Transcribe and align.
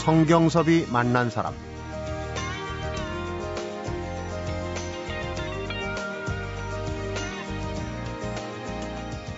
성경섭이 0.00 0.86
만난 0.90 1.28
사람 1.28 1.52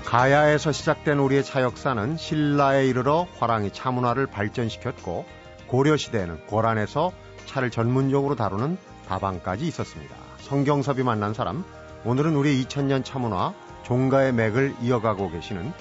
가야에서 0.05 0.71
시작된 0.71 1.19
우리의 1.19 1.43
차 1.43 1.63
역사는 1.63 2.17
신라에 2.17 2.87
이르러 2.87 3.27
화랑이 3.41 3.73
차 3.73 3.91
문화를 3.91 4.29
발전시켰고 4.29 5.25
고려 5.67 5.97
시대에는 5.97 6.47
고란에서 6.47 7.11
차를 7.47 7.73
전문적으로 7.73 8.37
다루는 8.37 8.79
다방까지 9.09 9.67
있었습니다. 9.67 10.15
성경섭이 10.39 11.03
만난 11.03 11.35
사람 11.35 11.65
오늘은 12.05 12.37
우리 12.37 12.65
2000년 12.65 13.05
차 13.05 13.19
문화 13.19 13.53
종가의 13.83 14.33
맥을 14.33 14.77
이어가고 14.81 15.33
계시는 15.33 15.73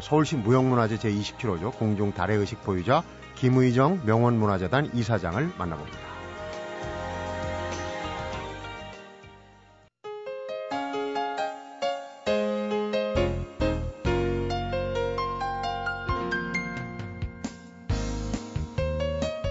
서울시 0.00 0.36
무형문화재 0.36 0.96
제27호죠 0.96 1.76
공중 1.76 2.12
달해의식 2.12 2.64
보유자 2.64 3.02
김의정 3.36 4.00
명원문화재단 4.06 4.90
이사장을 4.94 5.50
만나봅니다. 5.58 5.98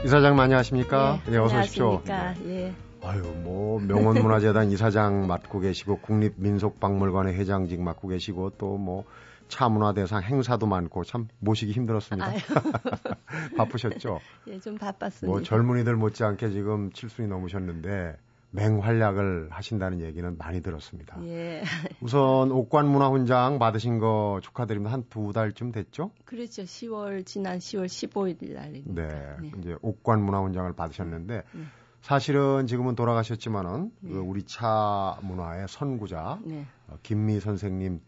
이사장 0.04 0.36
많이 0.36 0.54
하십니까? 0.54 1.20
네, 1.26 1.32
네 1.32 1.38
어서 1.38 1.60
오십시오. 1.60 2.02
예. 2.48 2.74
아유, 3.04 3.22
뭐 3.44 3.80
명원문화재단 3.80 4.70
이사장 4.72 5.28
맡고 5.28 5.60
계시고 5.60 6.00
국립민속박물관의 6.00 7.36
회장직 7.36 7.82
맡고 7.82 8.08
계시고 8.08 8.52
또 8.58 8.78
뭐 8.78 9.06
차문화 9.48 9.94
대상 9.94 10.22
행사도 10.24 10.66
많고 10.66 11.04
참 11.04 11.28
모시기 11.40 11.72
힘들었습니다. 11.72 12.32
바쁘셨죠? 13.58 14.20
예, 14.48 14.60
좀 14.60 14.78
바빴습니다. 14.78 15.28
뭐 15.32 15.42
젊은이들 15.44 15.96
못지않게 15.96 16.50
지금 16.50 16.92
칠순이 16.92 17.28
넘으셨는데 17.28 18.18
맹활약을 18.52 19.50
하신다는 19.52 20.00
얘기는 20.02 20.38
많이 20.38 20.62
들었습니다. 20.62 21.18
예. 21.26 21.62
우선 22.00 22.52
옥관 22.52 22.88
문화훈장 22.88 23.60
받으신 23.60 24.00
거 24.00 24.40
축하드립니다. 24.42 24.94
한 24.94 25.04
두 25.10 25.34
달쯤 25.34 25.72
됐죠? 25.72 26.12
그렇죠. 26.24 26.64
10월 26.64 27.26
지난 27.26 27.60
10월 27.60 27.86
15일 27.86 28.54
날입니다. 28.54 29.02
네, 29.02 29.36
네. 29.42 29.52
이제 29.60 29.76
옥관 29.82 30.22
문화훈장을 30.24 30.72
받으셨는데 30.74 31.44
네. 31.52 31.64
사실은 32.02 32.66
지금은 32.68 32.96
돌아가셨지만은 32.96 33.92
네. 34.00 34.12
그 34.14 34.20
우리 34.20 34.44
차 34.44 35.18
문화의 35.22 35.68
선구자 35.68 36.40
네. 36.46 36.66
어, 36.88 36.98
김미 37.04 37.40
선생님 37.40 38.00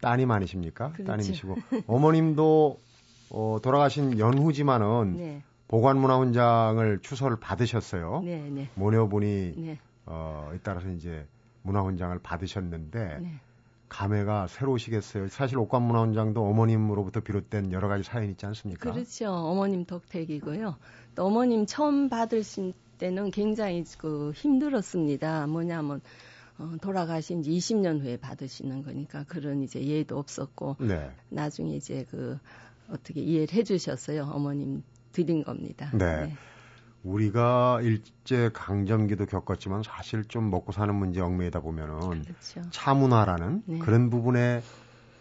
따님 0.00 0.30
아니십니까? 0.30 0.92
그렇죠. 0.92 1.04
따님이시고 1.04 1.56
어머님도 1.86 2.80
어, 3.30 3.58
돌아가신 3.62 4.18
연후지만은 4.18 5.16
네. 5.16 5.42
보관문화훈장을 5.68 7.00
추서를 7.02 7.38
받으셨어요. 7.38 8.22
네, 8.24 8.48
네. 8.50 8.70
모녀분이 8.74 9.54
네. 9.56 9.78
어, 10.06 10.50
따라서 10.62 10.88
이제 10.88 11.26
문화훈장을 11.62 12.18
받으셨는데 12.20 13.18
네. 13.20 13.40
감회가 13.88 14.46
새로우시겠어요. 14.48 15.28
사실 15.28 15.58
옥관문화훈장도 15.58 16.42
어머님으로부터 16.42 17.20
비롯된 17.20 17.72
여러 17.72 17.88
가지 17.88 18.02
사연이 18.02 18.30
있지 18.30 18.44
않습니까? 18.46 18.92
그렇죠. 18.92 19.30
어머님 19.32 19.84
덕택이고요. 19.84 20.76
또 21.14 21.24
어머님 21.26 21.66
처음 21.66 22.08
받으신 22.08 22.74
때는 22.98 23.30
굉장히 23.30 23.84
그 23.96 24.32
힘들었습니다. 24.34 25.46
뭐냐면 25.46 26.00
어, 26.58 26.76
돌아가신 26.80 27.42
지 27.42 27.50
20년 27.50 28.00
후에 28.00 28.16
받으시는 28.16 28.82
거니까 28.82 29.24
그런 29.24 29.62
이제 29.62 29.80
예도 29.80 30.18
없었고 30.18 30.76
네. 30.80 31.10
나중에 31.28 31.76
이제 31.76 32.04
그 32.10 32.38
어떻게 32.90 33.20
이해를 33.20 33.54
해주셨어요. 33.54 34.24
어머님 34.24 34.82
드린 35.12 35.44
겁니다. 35.44 35.90
네. 35.94 36.26
네. 36.26 36.34
우리가 37.04 37.80
일제 37.82 38.50
강점기도 38.52 39.26
겪었지만 39.26 39.82
사실 39.84 40.24
좀 40.24 40.50
먹고 40.50 40.72
사는 40.72 40.92
문제 40.94 41.20
얽매이다 41.20 41.60
보면은 41.60 42.22
그렇죠. 42.22 42.62
차문화라는 42.70 43.62
네. 43.66 43.78
그런 43.78 44.10
부분에 44.10 44.62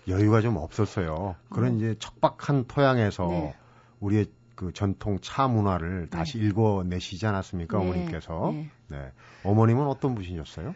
여유가 0.07 0.41
좀 0.41 0.57
없었어요. 0.57 1.35
그런 1.49 1.73
음. 1.73 1.77
이제 1.77 1.95
척박한 1.99 2.65
토양에서 2.67 3.27
네. 3.27 3.55
우리의 3.99 4.25
그 4.55 4.73
전통 4.73 5.19
차 5.21 5.47
문화를 5.47 6.09
네. 6.09 6.09
다시 6.09 6.39
읽어내시지 6.39 7.25
않았습니까, 7.27 7.77
네. 7.77 7.83
어머님께서? 7.83 8.51
네. 8.51 8.69
네. 8.87 9.11
어머님은 9.43 9.85
어떤 9.85 10.15
분이셨어요? 10.15 10.73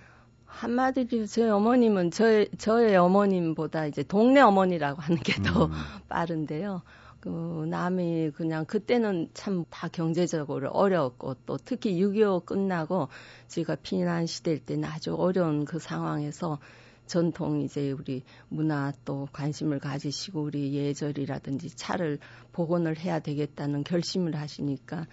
한마디로 0.51 1.25
저희 1.25 1.50
어머님은 1.50 2.12
저, 2.12 2.45
저의 2.57 2.95
어머님보다 2.95 3.88
이제 3.88 4.03
동네 4.03 4.41
어머니라고 4.41 5.01
하는 5.01 5.22
게더 5.22 5.66
음. 5.66 5.72
빠른데요. 6.09 6.81
그 7.22 7.29
남이 7.69 8.31
그냥 8.31 8.66
그때는 8.66 9.29
참 9.34 9.63
다 9.69 9.88
경제적으로 9.88 10.69
어려웠고 10.72 11.35
또 11.45 11.57
특히 11.57 11.94
6.25 12.00 12.45
끝나고 12.45 13.07
제가 13.47 13.75
피난 13.75 14.25
시대일 14.25 14.59
때는 14.59 14.90
아주 14.90 15.16
어려운 15.16 15.66
그 15.66 15.79
상황에서 15.79 16.59
전통 17.06 17.61
이제 17.61 17.91
우리 17.91 18.23
문화 18.50 18.91
또 19.06 19.28
관심을 19.34 19.79
가지시고 19.79 20.44
우리 20.44 20.73
예절이라든지 20.73 21.75
차를 21.75 22.19
복원을 22.53 22.97
해야 22.97 23.19
되겠다는 23.19 23.84
결심을 23.84 24.35
하시니까 24.35 25.07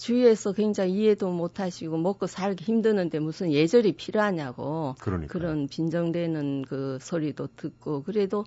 주위에서 0.00 0.52
굉장히 0.52 0.94
이해도 0.94 1.30
못 1.30 1.60
하시고 1.60 1.98
먹고 1.98 2.26
살기 2.26 2.64
힘드는데 2.64 3.18
무슨 3.18 3.52
예절이 3.52 3.92
필요하냐고 3.92 4.94
그러니까요. 4.98 5.28
그런 5.28 5.68
빈정되는 5.68 6.62
그 6.62 6.98
소리도 7.02 7.48
듣고 7.56 8.02
그래도 8.02 8.46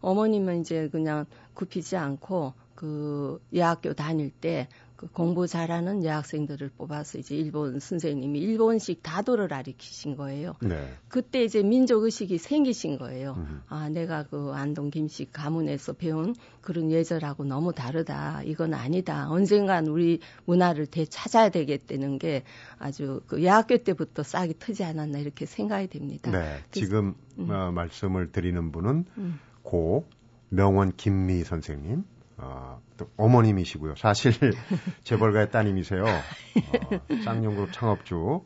어머님은 0.00 0.60
이제 0.60 0.88
그냥 0.90 1.26
굽히지 1.54 1.96
않고 1.96 2.54
그 2.76 3.40
여학교 3.52 3.94
다닐 3.94 4.30
때 4.30 4.68
그 5.02 5.08
공부 5.08 5.48
잘하는 5.48 6.04
여학생들을 6.04 6.70
뽑아서 6.78 7.18
이제 7.18 7.34
일본 7.34 7.80
선생님이 7.80 8.38
일본식 8.38 9.02
다도를 9.02 9.48
가르치신 9.48 10.16
거예요. 10.16 10.54
네. 10.62 10.94
그때 11.08 11.42
이제 11.42 11.60
민족 11.64 12.04
의식이 12.04 12.38
생기신 12.38 12.98
거예요. 12.98 13.34
음. 13.36 13.62
아, 13.68 13.88
내가 13.88 14.22
그 14.22 14.52
안동 14.54 14.90
김씨 14.90 15.26
가문에서 15.32 15.94
배운 15.94 16.36
그런 16.60 16.92
예절하고 16.92 17.44
너무 17.44 17.72
다르다. 17.72 18.44
이건 18.44 18.74
아니다. 18.74 19.28
언젠간 19.28 19.88
우리 19.88 20.20
문화를 20.44 20.86
되찾아야 20.86 21.48
되겠다는 21.48 22.20
게 22.20 22.44
아주 22.78 23.22
그 23.26 23.42
여학교 23.42 23.78
때부터 23.78 24.22
싹이 24.22 24.54
트지 24.60 24.84
않았나 24.84 25.18
이렇게 25.18 25.46
생각이 25.46 25.88
됩니다. 25.88 26.30
네. 26.30 26.60
지금 26.70 27.16
음. 27.38 27.50
어, 27.50 27.72
말씀을 27.72 28.30
드리는 28.30 28.70
분은 28.70 29.06
음. 29.18 29.40
고 29.64 30.06
명원 30.48 30.92
김미 30.96 31.42
선생님 31.42 32.04
어, 32.42 32.80
또 32.96 33.08
어머님이시고요. 33.16 33.94
사실 33.96 34.32
재벌가의 35.04 35.50
따님이세요. 35.50 36.04
어, 36.04 37.22
쌍용그룹 37.24 37.72
창업주 37.72 38.42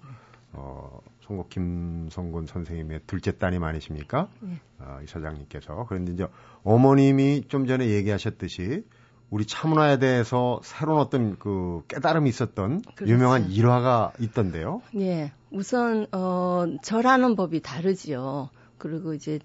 어, 0.52 1.00
송곡 1.22 1.48
김성곤 1.48 2.46
선생님의 2.46 3.00
둘째 3.06 3.32
따님 3.32 3.64
아니십니까? 3.64 4.28
네. 4.40 4.60
어, 4.78 5.00
이 5.02 5.06
사장님께서 5.06 5.86
그런데 5.88 6.12
이제 6.12 6.26
어머님이 6.62 7.44
좀 7.48 7.66
전에 7.66 7.88
얘기하셨듯이 7.88 8.84
우리 9.30 9.44
차문화에 9.44 9.98
대해서 9.98 10.60
새로운 10.62 11.00
어떤 11.00 11.38
그 11.38 11.82
깨달음이 11.88 12.28
있었던 12.28 12.82
그렇죠. 12.94 13.12
유명한 13.12 13.50
일화가 13.50 14.12
있던데요. 14.20 14.82
네, 14.92 15.32
우선 15.50 16.06
어 16.12 16.64
절하는 16.82 17.34
법이 17.34 17.60
다르지요. 17.60 18.50
그리고 18.78 19.14
이제 19.14 19.40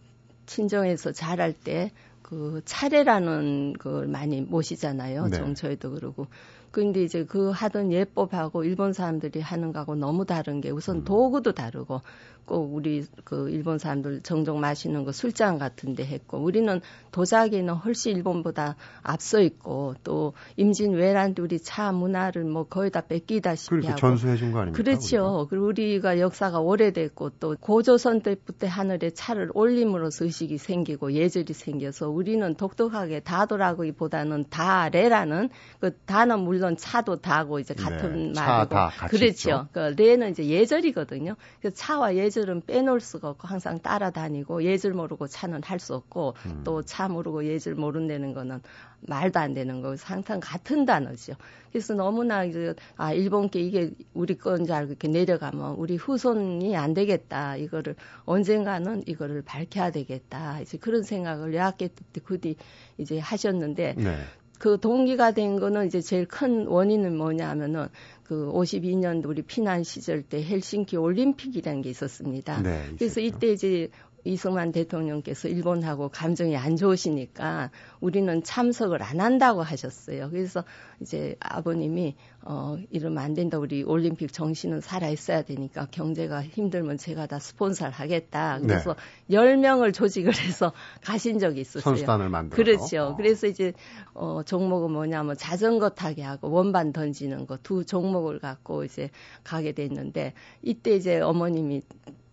친정에서 0.46 1.14
잘할 1.14 1.54
때 1.54 1.92
그 2.32 2.62
차례라는 2.64 3.74
걸 3.74 4.08
많이 4.08 4.40
모시잖아요. 4.40 5.28
네. 5.28 5.38
정처에도 5.38 5.92
그러고. 5.92 6.28
근데 6.72 7.04
이제 7.04 7.26
그 7.26 7.50
하던 7.52 7.92
예법하고 7.92 8.64
일본 8.64 8.94
사람들이 8.94 9.42
하는 9.42 9.74
거하고 9.74 9.96
너무 9.96 10.26
다른 10.26 10.62
게 10.62 10.70
우선 10.70 10.98
음. 10.98 11.04
도구도 11.04 11.52
다르고 11.52 12.02
꼭 12.46 12.74
우리 12.74 13.06
그 13.24 13.50
일본 13.50 13.78
사람들 13.78 14.22
정종 14.24 14.60
마시는 14.60 15.06
거 15.06 15.12
술잔 15.12 15.60
같은 15.60 15.96
데 15.96 16.04
했고 16.06 16.38
우리는 16.40 16.82
도자기는 17.12 17.72
훨씬 17.74 18.16
일본보다 18.18 18.76
앞서 19.04 19.42
있고 19.42 19.94
또 20.04 20.34
임진 20.58 20.94
외란도 20.94 21.44
우리 21.44 21.60
차 21.60 21.92
문화를 21.92 22.44
뭐 22.46 22.64
거의 22.64 22.90
다 22.90 23.02
뺏기다시피 23.02 23.70
그렇죠. 23.70 23.90
하고 23.90 24.00
전수해 24.00 24.36
준 24.38 24.52
거 24.52 24.60
아닙니까? 24.60 24.84
그렇죠. 24.84 25.48
그리고 25.50 25.68
우리가 25.68 26.20
역사가 26.20 26.60
오래됐고 26.60 27.32
또 27.40 27.56
고조선 27.60 28.22
때부터 28.22 28.68
하늘에 28.68 29.12
차를 29.12 29.52
올림으로써 29.54 30.26
의식이 30.26 30.58
생기고 30.58 31.14
예절이 31.14 31.54
생겨서 31.54 32.10
우리는 32.10 32.56
독특하게 32.56 33.20
다도라기보다는 33.22 34.46
다레라는 34.50 35.50
그 35.80 35.96
다는 36.06 36.40
물론 36.40 36.61
차도 36.78 37.22
다고 37.22 37.60
이제 37.60 37.74
같은 37.74 38.34
네. 38.34 38.40
말이고 38.40 38.76
그렇죠. 39.10 39.68
그 39.72 39.80
레는 39.98 40.32
이제 40.32 40.46
예절이거든요. 40.46 41.36
그 41.62 41.74
차와 41.74 42.16
예절 42.16 42.42
예절은 42.42 42.62
빼놓을 42.66 43.00
수가 43.00 43.30
없고 43.30 43.48
항상 43.48 43.80
따라다니고 43.80 44.64
예절 44.64 44.94
모르고 44.94 45.28
차는 45.28 45.62
할 45.64 45.82
수 45.82 45.96
없고 45.96 46.36
음. 46.46 46.62
또차 46.64 47.08
모르고 47.08 47.46
예절 47.46 47.74
모른다는 47.74 48.34
거는 48.34 48.62
말도 49.02 49.40
안 49.40 49.56
되는 49.56 49.82
거 49.82 49.96
항상 50.00 50.40
같은 50.40 50.86
단어죠. 50.86 51.34
그래서 51.72 51.96
너무나 51.96 52.44
아 52.98 53.14
일본께 53.14 53.60
이게 53.62 53.92
우리 54.14 54.38
건 54.38 54.66
줄 54.66 54.76
알고 54.76 54.92
이렇게 54.92 55.08
내려가면 55.08 55.76
우리 55.76 55.96
후손이 55.96 56.76
안 56.78 56.94
되겠다. 56.94 57.56
이거를 57.56 57.96
언젠가는 58.26 59.04
이거를 59.08 59.42
밝혀야 59.42 59.90
되겠다. 59.90 60.62
이제 60.62 60.78
그런 60.78 61.02
생각을 61.02 61.56
여학교 61.56 61.88
때 61.88 62.22
그뒤 62.24 62.58
이제 63.00 63.18
하셨는데 63.18 63.96
네. 63.98 64.18
그 64.62 64.80
동기가 64.80 65.32
된 65.32 65.60
거는 65.60 65.88
이제 65.88 66.02
제일 66.02 66.28
큰 66.28 66.68
원인은 66.68 67.18
뭐냐면은 67.18 67.88
그 68.22 68.46
52년 68.54 69.26
우리 69.26 69.42
피난 69.42 69.84
시절 69.84 70.22
때 70.22 70.44
헬싱키 70.44 70.98
올림픽이라는 70.98 71.82
게 71.82 71.90
있었습니다. 71.90 72.62
네, 72.62 72.86
그래서 72.96 73.22
이때 73.22 73.48
이제 73.48 73.90
이승만 74.24 74.72
대통령께서 74.72 75.48
일본하고 75.48 76.10
감정이 76.10 76.58
안 76.58 76.76
좋으시니까 76.76 77.72
우리는 78.02 78.44
참석을 78.44 79.02
안 79.02 79.20
한다고 79.22 79.62
하셨어요. 79.64 80.30
그래서 80.30 80.64
이제 81.00 81.36
아버님이 81.40 82.16
어 82.44 82.78
이러면 82.90 83.20
안 83.20 83.34
된다. 83.34 83.58
우리 83.58 83.84
올림픽 83.84 84.34
정신은 84.34 84.82
살아 84.82 85.10
있어야 85.10 85.44
되니까 85.44 85.88
경제가 85.92 86.44
힘들면 86.44 86.98
제가 86.98 87.28
다 87.28 87.40
스폰서를 87.40 87.92
하겠다. 87.94 88.60
그래서 88.62 88.96
네. 89.28 89.38
10명을 89.38 89.94
조직을 89.94 90.34
해서 90.36 90.74
가신 91.02 91.40
적이 91.40 91.62
있었어요. 91.62 91.84
선수단을 91.84 92.30
만들어. 92.30 92.56
그렇죠. 92.56 93.04
어. 93.04 93.16
그래서 93.16 93.48
이제 93.48 93.74
어 94.14 94.42
종목은 94.44 94.92
뭐냐면 94.92 95.38
자전거 95.38 95.90
타기 95.90 96.22
하고 96.22 96.52
원반 96.52 96.92
던지는 96.92 97.48
거 97.48 97.58
두 97.64 97.86
종목을 97.86 98.40
갖고 98.40 98.84
이제 98.84 99.10
가게 99.44 99.72
됐는데 99.72 100.34
이때 100.62 100.96
이제 100.96 101.20
어머님이 101.20 101.82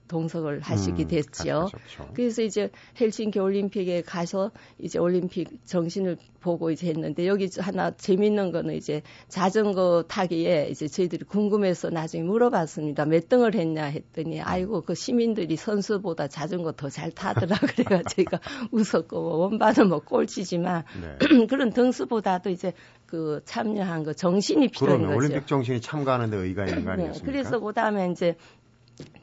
동석을 0.08 0.60
하시게 0.60 1.04
음, 1.04 1.08
됐죠. 1.08 1.70
음, 2.00 2.06
그래서 2.14 2.42
이제 2.42 2.70
헬싱키 3.00 3.38
올림픽에 3.38 4.02
가서 4.02 4.50
이제 4.78 4.98
올림픽 4.98 5.64
정신을 5.64 6.16
보고 6.40 6.70
이제 6.70 6.88
했는데 6.88 7.26
여기 7.26 7.48
하나 7.58 7.90
재밌는 7.90 8.52
거는 8.52 8.74
이제 8.74 9.02
자전거 9.28 10.04
타기에 10.08 10.68
이제 10.70 10.86
저희들이 10.88 11.24
궁금해서 11.24 11.90
나중에 11.90 12.22
물어봤습니다. 12.24 13.06
몇 13.06 13.28
등을 13.28 13.54
했냐 13.54 13.84
했더니 13.84 14.40
아이고 14.40 14.82
그 14.82 14.94
시민들이 14.94 15.56
선수보다 15.56 16.28
자전거 16.28 16.72
더 16.72 16.88
잘 16.88 17.10
타더라 17.10 17.56
그래가 17.76 18.02
제가 18.02 18.40
웃었고 18.72 19.20
뭐 19.20 19.36
원반은 19.36 19.88
뭐 19.88 20.00
꼴찌지만 20.00 20.84
네. 21.00 21.18
그런 21.46 21.70
등수보다도 21.70 22.50
이제 22.50 22.72
그 23.06 23.40
참여한 23.44 24.04
거 24.04 24.12
정신이 24.12 24.68
필요한 24.68 25.02
거죠. 25.02 25.16
올림픽 25.16 25.46
정신이 25.46 25.80
참가하는데 25.80 26.36
의가 26.36 26.66
있는 26.66 26.84
거 26.84 26.94
네, 26.94 27.02
아니겠습니까? 27.04 27.26
네, 27.26 27.32
그래서 27.32 27.60
그다음에 27.60 28.10
이제 28.10 28.36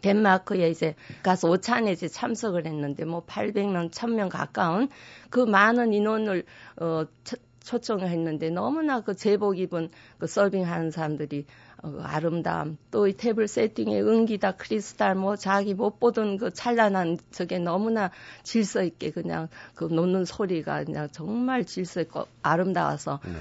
덴마크에 0.02 0.70
이제 0.70 0.96
가서 1.24 1.50
오찬에 1.50 1.92
이제 1.92 2.08
참석을 2.08 2.66
했는데 2.66 3.06
뭐 3.06 3.26
800명, 3.26 3.92
1000명 3.92 4.30
가까운 4.30 4.90
그 5.30 5.40
많은 5.40 5.94
인원을 5.94 6.44
어 6.78 7.06
초청을 7.66 8.10
했는데 8.10 8.52
너무나 8.52 9.02
그 9.02 9.16
제복 9.16 9.58
입은 9.58 9.90
그 10.20 10.28
서빙하는 10.28 10.92
사람들이 10.92 11.46
어, 11.82 11.92
그 11.92 12.02
아름다움 12.02 12.78
또 12.92 13.08
이 13.08 13.14
테이블 13.14 13.48
세팅의 13.48 14.04
은기다 14.04 14.54
크리스탈 14.54 15.16
뭐 15.16 15.36
자기 15.36 15.74
못 15.74 16.00
보던 16.00 16.38
그 16.38 16.54
찬란한 16.54 17.18
저게 17.32 17.58
너무나 17.58 18.12
질서 18.44 18.84
있게 18.84 19.12
그냥 19.12 19.50
그 19.74 19.86
놓는 19.86 20.26
소리가 20.26 20.84
그냥 20.84 21.10
정말 21.12 21.66
질서 21.66 22.02
있고 22.02 22.28
아름다워서 22.44 23.20
네. 23.26 23.32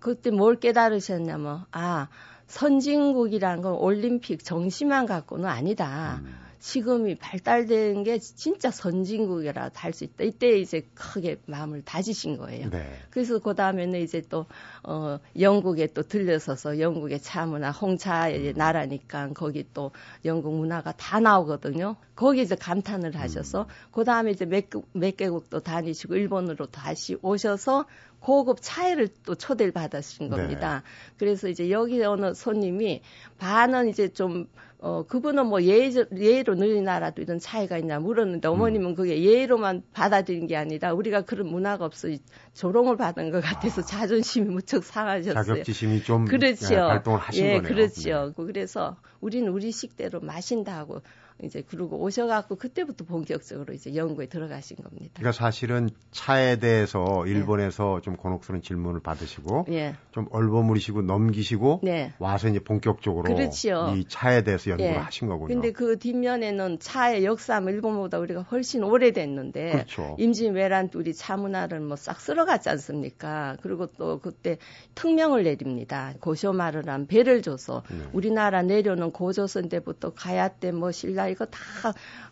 그때 0.00 0.30
뭘 0.30 0.56
깨달으셨냐면 0.56 1.64
아 1.70 2.08
선진국이라는 2.46 3.62
건 3.62 3.74
올림픽 3.74 4.44
정시만 4.44 5.06
갖고는 5.06 5.46
아니다. 5.46 6.20
음. 6.24 6.44
지금이 6.64 7.16
발달된 7.16 8.04
게 8.04 8.18
진짜 8.18 8.70
선진국이라 8.70 9.70
할 9.74 9.92
수 9.92 10.04
있다. 10.04 10.24
이때 10.24 10.58
이제 10.58 10.88
크게 10.94 11.36
마음을 11.44 11.82
다지신 11.82 12.38
거예요. 12.38 12.70
네. 12.70 12.90
그래서 13.10 13.38
그 13.38 13.54
다음에는 13.54 14.00
이제 14.00 14.22
또, 14.30 14.46
어, 14.82 15.18
영국에 15.38 15.88
또 15.88 16.02
들려서서 16.02 16.80
영국의 16.80 17.20
차문화, 17.20 17.70
홍차의 17.70 18.48
음. 18.48 18.54
나라니까 18.56 19.28
거기 19.34 19.66
또 19.74 19.90
영국 20.24 20.56
문화가 20.56 20.92
다 20.92 21.20
나오거든요. 21.20 21.96
거기 22.16 22.40
이제 22.40 22.54
감탄을 22.54 23.14
하셔서, 23.14 23.64
음. 23.64 23.66
그 23.92 24.04
다음에 24.04 24.30
이제 24.30 24.46
몇, 24.46 24.64
몇 24.94 25.18
개국도 25.18 25.60
다니시고, 25.60 26.16
일본으로 26.16 26.64
다시 26.64 27.18
오셔서 27.20 27.84
고급 28.24 28.56
차이를 28.62 29.08
또 29.26 29.34
초대를 29.34 29.72
받으신 29.72 30.30
네. 30.30 30.36
겁니다. 30.36 30.82
네. 30.82 31.14
그래서 31.18 31.46
이제 31.46 31.70
여기 31.70 32.02
어느 32.02 32.32
손님이 32.32 33.02
반은 33.38 33.90
이제 33.90 34.08
좀 34.08 34.46
어, 34.78 35.04
그분은 35.06 35.46
뭐 35.46 35.62
예, 35.62 35.90
예로 36.16 36.54
너희 36.54 36.80
나라도 36.80 37.20
이런 37.20 37.38
차이가 37.38 37.76
있냐 37.78 38.00
물었는데 38.00 38.48
어머님은 38.48 38.90
음. 38.90 38.94
그게 38.94 39.22
예로만 39.22 39.82
받아들인 39.92 40.46
게 40.46 40.56
아니라 40.56 40.94
우리가 40.94 41.22
그런 41.22 41.48
문화가 41.48 41.84
없어 41.84 42.08
조롱을 42.54 42.96
받은 42.96 43.30
것 43.30 43.42
같아서 43.42 43.82
아. 43.82 43.84
자존심이 43.84 44.48
무척 44.48 44.84
상하셨어요. 44.84 45.44
자격지심이 45.44 46.02
좀 46.02 46.24
그렇죠. 46.24 46.74
예, 46.74 46.78
발동을 46.78 47.20
하신 47.20 47.44
예, 47.44 47.52
거네요. 47.56 47.62
그렇죠. 47.62 48.26
네. 48.36 48.44
그래서 48.46 48.96
우리는 49.20 49.50
우리 49.52 49.70
식대로 49.70 50.20
마신다 50.20 50.78
하고 50.78 51.02
이제 51.42 51.62
그러고 51.62 51.98
오셔갖고 52.00 52.56
그때부터 52.56 53.04
본격적으로 53.04 53.74
이제 53.74 53.94
연구에 53.94 54.26
들어가신 54.26 54.76
겁니다. 54.76 55.10
그러니까 55.14 55.32
사실은 55.32 55.90
차에 56.12 56.56
대해서 56.60 57.22
네. 57.24 57.32
일본에서 57.32 57.96
네. 57.96 58.00
좀 58.02 58.16
곤혹스러운 58.16 58.62
질문을 58.62 59.00
받으시고 59.00 59.64
네. 59.68 59.94
좀 60.12 60.26
얼버무리시고 60.30 61.02
넘기시고 61.02 61.80
네. 61.82 62.12
와서 62.18 62.48
이제 62.48 62.60
본격적으로 62.60 63.24
그렇지요. 63.34 63.94
이 63.96 64.04
차에 64.08 64.44
대해서 64.44 64.70
연구를 64.70 64.92
네. 64.92 64.96
하신 64.98 65.26
거군요. 65.26 65.48
근데 65.48 65.72
그 65.72 65.98
뒷면에는 65.98 66.78
차의 66.78 67.24
역사 67.24 67.60
뭐 67.60 67.70
일본보다 67.72 68.18
우리가 68.18 68.42
훨씬 68.42 68.84
오래됐는데 68.84 69.72
그렇죠. 69.72 70.16
임진왜란 70.18 70.90
우리 70.94 71.14
차 71.14 71.36
문화를 71.36 71.80
뭐 71.80 71.96
싹 71.96 72.20
쓸어갔지 72.20 72.68
않습니까? 72.68 73.56
그리고 73.62 73.86
또 73.86 74.18
그때 74.20 74.58
특명을 74.94 75.44
내립니다. 75.44 76.12
고쇼마르란 76.20 77.06
배를 77.06 77.42
줘서 77.42 77.82
네. 77.90 77.96
우리나라 78.12 78.62
내려오는 78.62 79.10
고조선 79.10 79.68
때부터 79.68 80.12
가야 80.12 80.48
때 80.48 80.70
뭐 80.74 80.90
신라 80.92 81.23
나 81.24 81.28
이거 81.28 81.46
다 81.46 81.58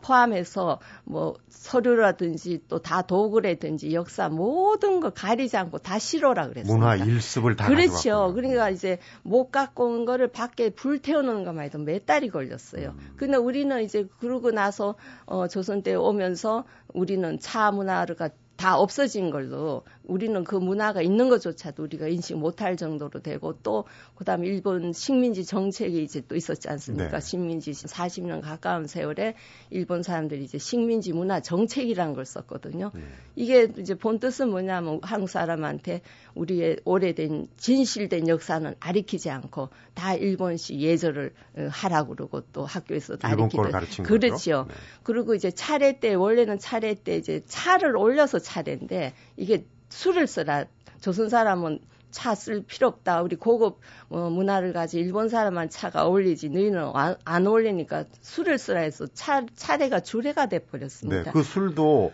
포함해서 0.03 0.79
뭐 1.05 1.35
서류라든지 1.49 2.61
또 2.69 2.79
다 2.83 3.03
도구라든지 3.03 3.95
역사 3.95 4.29
모든 4.29 5.01
거 5.01 5.11
가리지 5.11 5.57
않고 5.57 5.79
다 5.79 5.99
실어라 5.99 6.49
그랬어요. 6.49 6.77
문화 6.77 6.97
일습을 6.97 7.57
다 7.57 7.67
그렇죠. 7.69 7.93
가져갔구나. 7.93 8.35
그러니까 8.35 8.71
이제 8.71 8.99
못 9.23 9.51
갖고 9.51 9.87
온 9.87 10.05
거를 10.05 10.29
밖에 10.29 10.71
불 10.71 10.99
태워놓는 10.99 11.45
것만 11.45 11.65
해도 11.67 11.79
몇 11.79 12.05
달이 12.05 12.29
걸렸어요. 12.29 12.91
음. 12.99 13.15
근데 13.17 13.37
우리는 13.37 13.83
이제 13.83 14.07
그러고 14.19 14.51
나서 14.51 14.97
어 15.27 15.47
조선 15.49 15.83
때 15.83 15.95
오면서 15.95 16.65
우리는 16.93 17.39
차 17.39 17.71
문화가 17.71 18.29
다 18.63 18.79
없어진 18.79 19.31
걸로 19.31 19.83
우리는 20.05 20.45
그 20.45 20.55
문화가 20.55 21.03
있는 21.03 21.29
것조차도 21.29 21.83
우리가 21.83 22.07
인식 22.07 22.37
못할 22.37 22.77
정도로 22.77 23.21
되고 23.21 23.59
또 23.65 23.87
그다음에 24.15 24.47
일본 24.47 24.93
식민지 24.93 25.45
정책이 25.45 26.01
이제 26.01 26.23
또 26.29 26.37
있었지 26.37 26.69
않습니까? 26.69 27.19
네. 27.19 27.21
식민지 27.21 27.73
40년 27.73 28.41
가까운 28.41 28.87
세월에 28.87 29.35
일본 29.71 30.05
사람들이 30.05 30.45
이제 30.45 30.59
식민지 30.59 31.13
문화 31.13 31.41
정책이라는 31.41 32.15
걸 32.15 32.25
썼거든요. 32.25 32.93
네. 32.95 33.01
이게 33.35 33.69
이제 33.79 33.97
본 33.97 34.21
뜻은 34.21 34.51
뭐냐면 34.51 35.01
한국 35.03 35.29
사람한테 35.29 36.03
우리의 36.37 36.79
오래된 36.85 37.49
진실된 37.57 38.29
역사는 38.29 38.77
아리키지 38.79 39.29
않고 39.29 39.71
다 39.95 40.15
일본식 40.15 40.79
예절을 40.79 41.33
어, 41.59 41.69
하라고 41.69 42.15
그러고 42.15 42.43
또 42.53 42.65
학교에서 42.65 43.17
아리키고 43.23 43.63
그렇죠. 44.05 44.67
네. 44.69 44.75
그리고 45.03 45.35
이제 45.35 45.51
차례 45.51 45.99
때 45.99 46.15
원래는 46.15 46.61
차례 46.61 46.95
때 46.95 47.17
이제 47.17 47.43
차를 47.47 47.97
올려서 47.97 48.39
차 48.39 48.52
례인데 48.61 49.15
이게 49.39 49.65
술을 49.89 50.27
써라. 50.27 50.67
조선 51.01 51.31
사람은 51.31 51.79
차 52.11 52.35
쓸 52.35 52.63
필요 52.67 52.89
없다. 52.89 53.23
우리 53.23 53.37
고급 53.37 53.81
어, 54.11 54.29
문화를 54.29 54.75
가지 54.75 54.99
일본 54.99 55.31
사람만 55.31 55.71
차가 55.71 56.05
어울리지. 56.07 56.51
너희는 56.51 56.91
안, 56.93 57.17
안 57.25 57.47
어울리니까 57.47 58.05
술을 58.21 58.59
쓰라 58.59 58.81
해서 58.81 59.07
차, 59.15 59.47
차례가 59.57 60.01
주례가 60.01 60.45
돼 60.47 60.59
버렸습니다. 60.59 61.23
네, 61.23 61.31
그 61.33 61.43
술도 61.43 62.13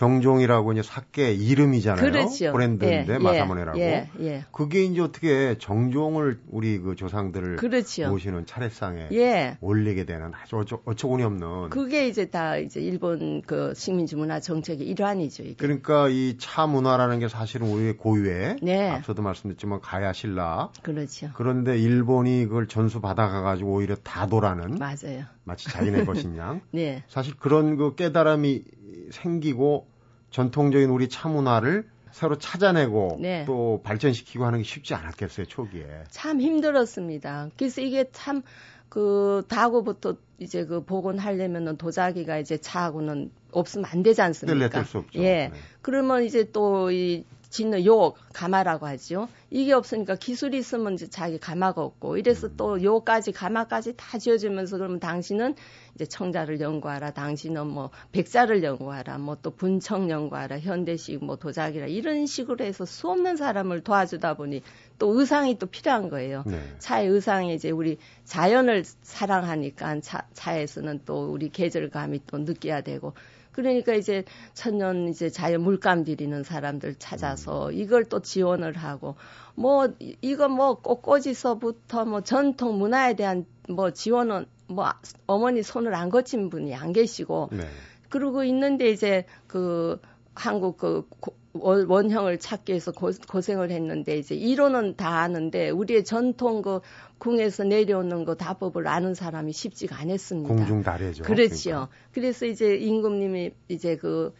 정종이라고 0.00 0.72
이제 0.72 0.82
사케 0.82 1.34
이름이잖아요. 1.34 2.00
그렇죠. 2.10 2.52
브랜드인데 2.52 3.12
예, 3.12 3.14
예, 3.14 3.18
마사모네라고. 3.18 3.78
예, 3.80 4.08
예. 4.20 4.44
그게 4.50 4.82
이제 4.84 5.02
어떻게 5.02 5.58
정종을 5.58 6.40
우리 6.48 6.78
그 6.78 6.96
조상들을 6.96 7.56
그렇죠. 7.56 8.08
모시는 8.08 8.46
차례상에 8.46 9.08
예. 9.12 9.58
올리게 9.60 10.06
되는 10.06 10.32
아주 10.32 10.56
어처, 10.56 10.80
어처구니 10.86 11.22
없는. 11.22 11.68
그게 11.68 12.08
이제 12.08 12.30
다 12.30 12.56
이제 12.56 12.80
일본 12.80 13.42
그 13.42 13.74
식민지 13.76 14.16
문화 14.16 14.40
정책의 14.40 14.86
일환이죠. 14.86 15.42
이게. 15.42 15.54
그러니까 15.56 16.08
이 16.08 16.30
차 16.40 16.66
문화라는 16.66 17.18
게 17.18 17.28
사실은 17.28 17.66
우리의 17.68 17.98
고유의 17.98 18.56
네. 18.62 18.88
앞서도 18.88 19.20
말씀드렸지만 19.20 19.80
가야 19.82 20.14
신라. 20.14 20.70
그렇죠. 20.82 21.28
그런데 21.34 21.78
일본이 21.78 22.46
그걸 22.46 22.66
전수 22.68 23.02
받아가 23.02 23.42
가지고 23.42 23.74
오히려 23.74 23.96
다도라는. 23.96 24.76
맞아요. 24.78 25.24
마치 25.44 25.68
자기네 25.68 26.04
것인 26.06 26.38
양. 26.38 26.62
네. 26.72 27.02
사실 27.08 27.34
그런 27.36 27.76
그 27.76 27.94
깨달음이 27.96 28.64
생기고 29.10 29.86
전통적인 30.30 30.90
우리 30.90 31.08
차 31.08 31.28
문화를 31.28 31.88
새로 32.12 32.38
찾아내고 32.38 33.18
네. 33.20 33.44
또 33.46 33.80
발전시키고 33.84 34.44
하는 34.44 34.58
게 34.58 34.64
쉽지 34.64 34.94
않았겠어요 34.94 35.46
초기에. 35.46 35.86
참 36.10 36.40
힘들었습니다. 36.40 37.50
그래서 37.56 37.80
이게 37.80 38.06
참 38.12 38.42
그 38.90 39.44
다고부터 39.48 40.16
이제 40.38 40.66
그 40.66 40.84
복원하려면은 40.84 41.78
도자기가 41.78 42.38
이제 42.38 42.58
차하고는 42.58 43.30
없으면 43.52 43.86
안 43.86 44.02
되지 44.02 44.20
않습니까? 44.20 44.84
수 44.84 44.98
없죠. 44.98 45.18
예. 45.20 45.22
네. 45.22 45.52
그러면 45.80 46.24
이제 46.24 46.50
또 46.50 46.90
이 46.90 47.24
짓는 47.50 47.84
요 47.84 48.14
가마라고 48.32 48.86
하죠. 48.86 49.28
이게 49.50 49.72
없으니까 49.72 50.14
기술이 50.14 50.58
있으면 50.58 50.94
이제 50.94 51.08
자기 51.08 51.38
가마가 51.38 51.82
없고 51.82 52.16
이래서 52.16 52.46
음. 52.46 52.54
또 52.56 52.82
요까지 52.82 53.32
가마까지 53.32 53.94
다 53.96 54.18
지어주면서 54.18 54.78
그러면 54.78 55.00
당신은 55.00 55.56
이제 56.00 56.06
청자를 56.06 56.60
연구하라, 56.60 57.10
당신은 57.10 57.66
뭐 57.66 57.90
백자를 58.12 58.62
연구하라, 58.62 59.18
뭐 59.18 59.36
또 59.42 59.50
분청 59.50 60.10
연구하라, 60.10 60.58
현대식 60.60 61.24
뭐 61.24 61.36
도자기라 61.36 61.86
이런 61.86 62.26
식으로 62.26 62.64
해서 62.64 62.84
수 62.84 63.10
없는 63.10 63.36
사람을 63.36 63.82
도와주다 63.82 64.34
보니 64.34 64.62
또 64.98 65.18
의상이 65.18 65.58
또 65.58 65.66
필요한 65.66 66.08
거예요. 66.08 66.44
네. 66.46 66.60
차의 66.78 67.08
의상이 67.08 67.54
이제 67.54 67.70
우리 67.70 67.98
자연을 68.24 68.84
사랑하니까 69.02 70.00
차, 70.00 70.26
차에서는 70.32 71.02
또 71.04 71.32
우리 71.32 71.50
계절감이 71.50 72.22
또 72.26 72.38
느껴야 72.38 72.80
되고 72.82 73.12
그러니까 73.52 73.94
이제 73.94 74.24
천년 74.54 75.08
이제 75.08 75.28
자연 75.28 75.62
물감 75.62 76.04
들이는 76.04 76.44
사람들 76.44 76.94
찾아서 76.98 77.72
이걸 77.72 78.04
또 78.04 78.20
지원을 78.20 78.76
하고 78.76 79.16
뭐 79.54 79.88
이거 80.22 80.48
뭐 80.48 80.80
꽃꽂이서부터 80.80 82.04
뭐 82.04 82.20
전통 82.22 82.78
문화에 82.78 83.14
대한 83.16 83.44
뭐 83.68 83.90
지원은 83.90 84.46
뭐 84.70 84.86
어머니 85.26 85.62
손을 85.62 85.94
안 85.94 86.08
거친 86.10 86.50
분이 86.50 86.74
안 86.74 86.92
계시고 86.92 87.50
네. 87.52 87.64
그러고 88.08 88.44
있는데 88.44 88.90
이제 88.90 89.24
그 89.46 90.00
한국 90.34 90.78
그 90.78 91.06
원- 91.52 91.86
원형을 91.88 92.38
찾기 92.38 92.70
위해서 92.72 92.92
고, 92.92 93.10
고생을 93.28 93.70
했는데 93.72 94.16
이제 94.16 94.34
이론은 94.36 94.96
다 94.96 95.18
아는데 95.20 95.70
우리의 95.70 96.04
전통 96.04 96.62
그 96.62 96.80
궁에서 97.18 97.64
내려오는 97.64 98.24
거 98.24 98.36
다법을 98.36 98.86
아는 98.86 99.14
사람이 99.14 99.52
쉽지가 99.52 99.96
않았습니다. 99.98 100.54
공중 100.54 100.82
다래죠. 100.82 101.24
그렇지요. 101.24 101.88
그러니까. 101.88 101.90
그래서 102.12 102.46
이제 102.46 102.76
임금님이 102.76 103.50
이제 103.68 103.96
그 103.96 104.32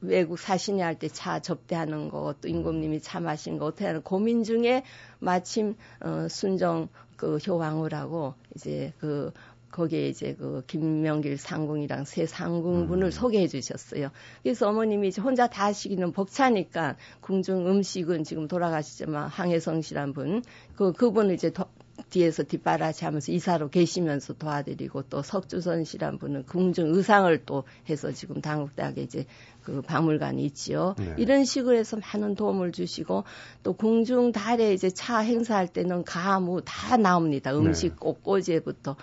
외국 0.00 0.38
사신이 0.38 0.80
할 0.80 0.94
때 0.98 1.08
차 1.08 1.40
접대하는 1.40 2.08
거, 2.08 2.34
또 2.40 2.48
임금님이 2.48 3.00
차 3.00 3.20
마신 3.20 3.58
거 3.58 3.66
어떻게 3.66 3.84
하는 3.86 4.00
고민 4.02 4.44
중에 4.44 4.84
마침 5.18 5.74
어 6.00 6.28
순정 6.28 6.88
그 7.16 7.36
효왕후라고 7.38 8.34
이제 8.54 8.92
그 9.00 9.32
거기에 9.70 10.08
이제 10.08 10.34
그 10.38 10.62
김명길 10.66 11.36
상궁이랑 11.38 12.04
새 12.04 12.26
상궁분을 12.26 13.06
음. 13.06 13.10
소개해 13.10 13.48
주셨어요. 13.48 14.10
그래서 14.42 14.68
어머님이 14.68 15.08
이제 15.08 15.20
혼자 15.20 15.46
다 15.46 15.66
하시기는 15.66 16.12
벅차니까 16.12 16.96
궁중 17.20 17.66
음식은 17.66 18.24
지금 18.24 18.48
돌아가시지만 18.48 19.28
항해성 19.28 19.82
씨란 19.82 20.12
분, 20.12 20.42
그 20.74 20.92
그분을 20.92 21.34
이제 21.34 21.50
도, 21.50 21.66
뒤에서 22.10 22.44
뒷바라지 22.44 23.04
하면서 23.04 23.32
이사로 23.32 23.70
계시면서 23.70 24.34
도와드리고 24.34 25.02
또 25.10 25.22
석주선 25.22 25.84
씨란 25.84 26.18
분은 26.18 26.44
궁중 26.44 26.94
의상을 26.94 27.44
또 27.44 27.64
해서 27.88 28.12
지금 28.12 28.40
당국대학에 28.40 29.02
이제 29.02 29.26
그 29.62 29.82
박물관이 29.82 30.44
있지요. 30.46 30.94
네. 30.98 31.14
이런 31.18 31.44
식으로 31.44 31.76
해서 31.76 31.98
많은 31.98 32.34
도움을 32.36 32.72
주시고 32.72 33.24
또 33.62 33.72
궁중 33.74 34.32
달에 34.32 34.72
이제 34.72 34.88
차 34.90 35.18
행사할 35.18 35.68
때는 35.68 36.04
가무 36.04 36.62
다 36.64 36.96
나옵니다. 36.96 37.54
음식 37.54 37.90
네. 37.90 37.96
꽃꽂이부터 37.98 38.96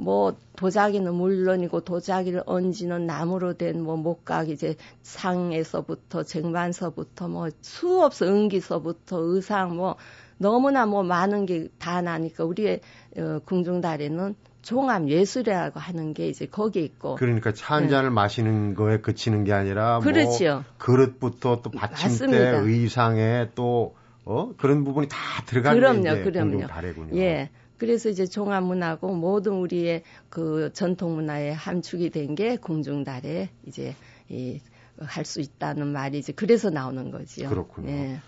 뭐 0.00 0.34
도자기는 0.56 1.14
물론이고 1.14 1.80
도자기를 1.82 2.42
얹는 2.46 3.06
나무로 3.06 3.54
된 3.54 3.80
뭐 3.84 3.96
목각 3.96 4.48
이제 4.48 4.76
상에서부터 5.02 6.22
쟁반서부터 6.22 7.28
뭐 7.28 7.48
수없어 7.60 8.26
은기서부터 8.26 9.18
의상 9.20 9.76
뭐 9.76 9.96
너무나 10.38 10.86
뭐 10.86 11.02
많은 11.02 11.46
게 11.46 11.68
다 11.78 12.00
나니까 12.02 12.44
우리의 12.44 12.80
어, 13.18 13.40
궁중달에는 13.44 14.34
종합 14.62 15.08
예술이라고 15.08 15.80
하는 15.80 16.12
게 16.14 16.28
이제 16.28 16.46
거기에 16.46 16.82
있고 16.82 17.14
그러니까 17.16 17.52
차 17.52 17.74
한 17.76 17.88
잔을 17.88 18.10
마시는 18.10 18.74
거에 18.74 18.98
그치는 19.00 19.44
게 19.44 19.52
아니라 19.52 20.00
뭐 20.00 20.04
네. 20.04 20.12
그렇지요. 20.12 20.64
그릇부터 20.78 21.60
또 21.62 21.70
받침대, 21.70 22.26
맞습니다. 22.26 22.58
의상에 22.58 23.50
또 23.54 23.94
어? 24.24 24.52
그런 24.58 24.84
부분이 24.84 25.08
다 25.08 25.16
들어가는 25.46 25.78
그럼요, 25.80 26.02
게 26.02 26.22
그럼요. 26.22 26.66
다래군요. 26.66 27.16
예. 27.16 27.50
그래서 27.80 28.08
이제 28.10 28.26
종합문화고 28.26 29.14
모든 29.14 29.54
우리의 29.54 30.02
그 30.28 30.70
전통문화에 30.74 31.50
함축이 31.52 32.10
된게 32.10 32.56
궁중달에 32.56 33.48
이제 33.66 33.96
이 34.28 34.60
할 35.02 35.24
수 35.24 35.40
있다는 35.40 35.86
말이 35.86 36.18
이제 36.18 36.32
그래서 36.34 36.68
나오는 36.68 37.10
거지요. 37.10 37.48
그렇군요. 37.48 37.88
예. 37.90 38.20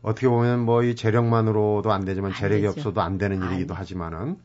어떻게 0.00 0.26
보면 0.26 0.60
뭐 0.64 0.82
이 0.82 0.94
재력만으로도 0.96 1.92
안 1.92 2.06
되지만 2.06 2.32
안 2.32 2.36
재력이 2.38 2.62
되죠. 2.62 2.70
없어도 2.70 3.02
안 3.02 3.18
되는 3.18 3.42
안 3.42 3.50
일이기도 3.50 3.74
돼. 3.74 3.78
하지만은 3.78 4.38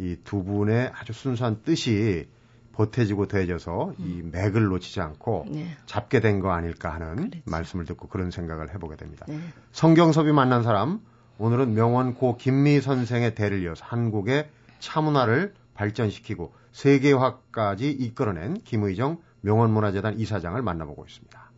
이 0.00 0.16
두 0.24 0.42
분의 0.42 0.90
아주 0.92 1.12
순수한 1.12 1.62
뜻이 1.62 2.26
보태지고 2.72 3.28
더해져서 3.28 3.94
이 3.98 4.22
맥을 4.24 4.64
놓치지 4.64 5.00
않고 5.00 5.46
네. 5.50 5.76
잡게 5.86 6.18
된 6.20 6.40
거 6.40 6.50
아닐까 6.50 6.92
하는 6.92 7.14
그렇죠. 7.30 7.38
말씀을 7.44 7.84
듣고 7.84 8.08
그런 8.08 8.32
생각을 8.32 8.74
해보게 8.74 8.96
됩니다. 8.96 9.24
네. 9.28 9.38
성경섭이 9.70 10.32
만난 10.32 10.64
사람 10.64 11.00
오늘은 11.42 11.72
명원 11.72 12.14
고 12.14 12.36
김미 12.36 12.82
선생의 12.82 13.34
대를 13.34 13.62
이어서 13.62 13.82
한국의 13.86 14.50
차문화를 14.78 15.54
발전시키고 15.72 16.52
세계화까지 16.72 17.90
이끌어낸 17.90 18.58
김의정 18.62 19.16
명원문화재단 19.40 20.20
이사장을 20.20 20.60
만나보고 20.60 21.06
있습니다. 21.06 21.50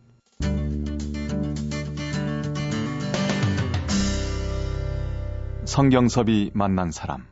성경섭이 5.65 6.51
만난 6.53 6.91
사람. 6.91 7.25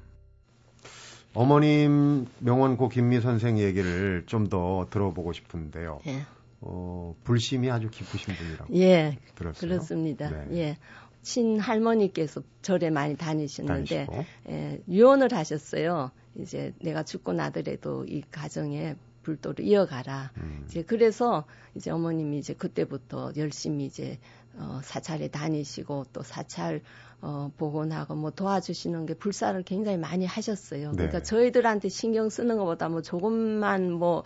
어머님 1.33 2.27
명원 2.39 2.75
고 2.75 2.89
김미 2.89 3.21
선생 3.21 3.59
얘기를 3.59 4.23
좀 4.25 4.49
더 4.49 4.87
들어보고 4.89 5.31
싶은데요. 5.31 6.01
예. 6.07 6.25
어, 6.59 7.15
불심이 7.23 7.71
아주 7.71 7.89
깊으신 7.89 8.33
분이라고 8.35 8.75
예. 8.75 9.17
들었어요. 9.35 9.69
그렇습니다. 9.69 10.29
네. 10.29 10.47
예. 10.57 10.77
친할머니께서 11.21 12.41
절에 12.61 12.89
많이 12.89 13.15
다니셨는데 13.15 14.05
다니시고. 14.05 14.25
예, 14.49 14.81
유언을 14.87 15.33
하셨어요. 15.33 16.11
이제 16.35 16.73
내가 16.79 17.03
죽고 17.03 17.33
나더라도 17.33 18.05
이 18.05 18.21
가정에 18.31 18.95
불도를 19.23 19.65
이어가라. 19.65 20.31
음, 20.37 20.65
이제 20.65 20.83
그래서 20.83 21.45
이제 21.75 21.91
어머님이 21.91 22.39
이제 22.39 22.53
그때부터 22.53 23.33
열심히 23.37 23.85
이제 23.85 24.19
어 24.55 24.81
사찰에 24.83 25.29
다니시고 25.29 26.05
또 26.11 26.23
사찰 26.23 26.81
어 27.21 27.51
복원하고 27.57 28.15
뭐 28.15 28.31
도와주시는 28.31 29.05
게 29.05 29.13
불사를 29.13 29.61
굉장히 29.63 29.97
많이 29.97 30.25
하셨어요. 30.25 30.91
그러니까 30.91 31.19
네. 31.19 31.23
저희들한테 31.23 31.89
신경 31.89 32.29
쓰는 32.29 32.57
것보다 32.57 32.89
뭐 32.89 33.01
조금만 33.01 33.91
뭐 33.91 34.23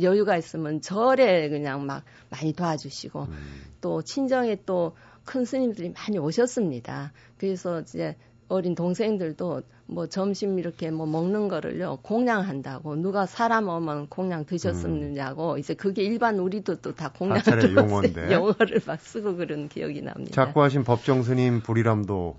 여유가 0.00 0.36
있으면 0.36 0.80
절에 0.80 1.48
그냥 1.48 1.84
막 1.84 2.04
많이 2.30 2.52
도와주시고 2.52 3.22
음, 3.22 3.62
또 3.80 4.02
친정에 4.02 4.56
또 4.64 4.94
큰 5.28 5.44
스님들이 5.44 5.90
많이 5.90 6.16
오셨습니다. 6.18 7.12
그래서 7.36 7.82
이제 7.82 8.16
어린 8.48 8.74
동생들도 8.74 9.60
뭐 9.86 10.06
점심 10.06 10.58
이렇게 10.58 10.90
뭐 10.90 11.04
먹는 11.04 11.48
거를요 11.48 11.98
공양한다고 12.02 12.96
누가 12.96 13.26
사람 13.26 13.68
오면 13.68 14.08
공양 14.08 14.46
드셨느냐고 14.46 15.58
이제 15.58 15.74
그게 15.74 16.02
일반 16.02 16.38
우리도 16.38 16.76
또 16.76 16.94
다 16.94 17.10
공양 17.12 17.40
사찰의 17.40 17.74
용어인데. 17.76 18.32
영어를 18.32 18.80
막 18.86 18.98
쓰고 19.00 19.36
그런 19.36 19.68
기억이 19.68 20.00
납니다. 20.00 20.32
작고하신 20.32 20.84
법정 20.84 21.22
스님 21.22 21.60
불이람도 21.60 22.36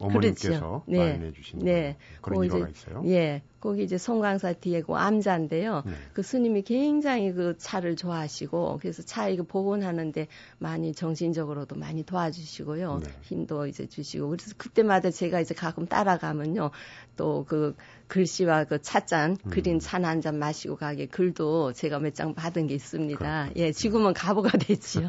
어머님께서 0.00 0.48
그렇죠. 0.48 0.82
네. 0.86 0.98
마련해 0.98 1.32
주신 1.32 1.58
네. 1.60 1.96
그런 2.22 2.44
일화가 2.44 2.68
이제- 2.68 2.70
있어요. 2.90 3.02
예, 3.06 3.42
거기 3.60 3.82
이제 3.84 3.98
송광사 3.98 4.54
뒤에 4.54 4.80
그 4.82 4.94
암자인데요. 4.94 5.82
네. 5.84 5.92
그 6.14 6.22
스님이 6.22 6.62
굉장히 6.62 7.32
그 7.32 7.56
차를 7.58 7.96
좋아하시고 7.96 8.78
그래서 8.80 9.02
차 9.02 9.28
이거 9.28 9.42
복원하는데 9.42 10.26
많이 10.58 10.94
정신적으로도 10.94 11.76
많이 11.76 12.02
도와주시고요. 12.04 13.00
네. 13.04 13.10
힘도 13.22 13.66
이제 13.66 13.86
주시고 13.86 14.30
그래서 14.30 14.54
그때마다 14.56 15.10
제가 15.10 15.40
이제 15.40 15.54
가끔 15.54 15.86
따라가면요. 15.86 16.70
또 17.16 17.44
그 17.46 17.76
글씨와 18.10 18.64
그 18.64 18.82
차잔 18.82 19.36
음. 19.46 19.50
그린 19.50 19.78
차나 19.78 20.08
한잔 20.08 20.38
마시고 20.38 20.76
가게 20.76 21.06
글도 21.06 21.72
제가 21.72 21.98
몇 22.00 22.10
장 22.12 22.34
받은 22.34 22.66
게 22.66 22.74
있습니다. 22.74 23.18
그렇군요. 23.18 23.52
예, 23.56 23.72
지금은 23.72 24.12
가보가 24.14 24.50
됐지요. 24.58 25.08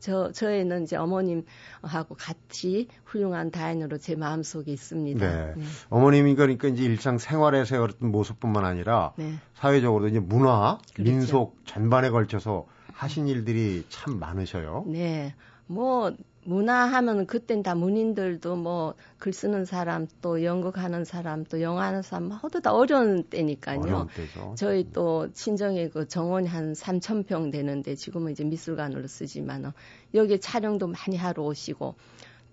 저 0.00 0.32
저희는 0.32 0.82
이제 0.82 0.96
어머님하고 0.96 2.16
같이 2.18 2.88
훌륭한 3.04 3.50
다인으로 3.52 3.98
제 3.98 4.16
마음 4.16 4.42
속에 4.42 4.72
있습니다. 4.72 5.26
네. 5.46 5.54
네. 5.56 5.64
어머님이 5.88 6.34
그러니까 6.34 6.68
이제 6.68 6.82
일상 6.84 7.18
생활에서 7.18 7.82
어떤 7.82 8.10
모습뿐만 8.10 8.64
아니라 8.64 9.12
네. 9.16 9.34
사회적으로도 9.54 10.08
이제 10.08 10.18
문화, 10.18 10.78
그렇죠. 10.94 11.10
민속 11.10 11.56
전반에 11.66 12.10
걸쳐서 12.10 12.66
하신 12.92 13.28
일들이 13.28 13.84
참 13.88 14.18
많으셔요. 14.18 14.84
네. 14.88 15.34
뭐 15.66 16.12
문화 16.44 16.84
하면 16.86 17.26
그땐 17.26 17.62
다 17.62 17.74
문인들도 17.74 18.56
뭐 18.56 18.94
글 19.20 19.34
쓰는 19.34 19.66
사람 19.66 20.08
또 20.22 20.42
연극하는 20.42 21.04
사람 21.04 21.44
또 21.44 21.60
영화하는 21.60 22.00
사람 22.00 22.30
모두 22.42 22.62
다 22.62 22.72
어려운 22.72 23.22
때니까요. 23.24 23.80
어려운 23.80 24.08
때죠. 24.08 24.54
저희 24.56 24.90
또 24.92 25.30
친정에 25.34 25.90
그 25.90 26.08
정원이 26.08 26.48
한 26.48 26.72
3천 26.72 27.26
평 27.26 27.50
되는데 27.50 27.94
지금은 27.94 28.32
이제 28.32 28.44
미술관으로 28.44 29.06
쓰지만 29.06 29.72
여기 30.14 30.40
촬영도 30.40 30.86
많이 30.86 31.18
하러 31.18 31.42
오시고 31.42 31.96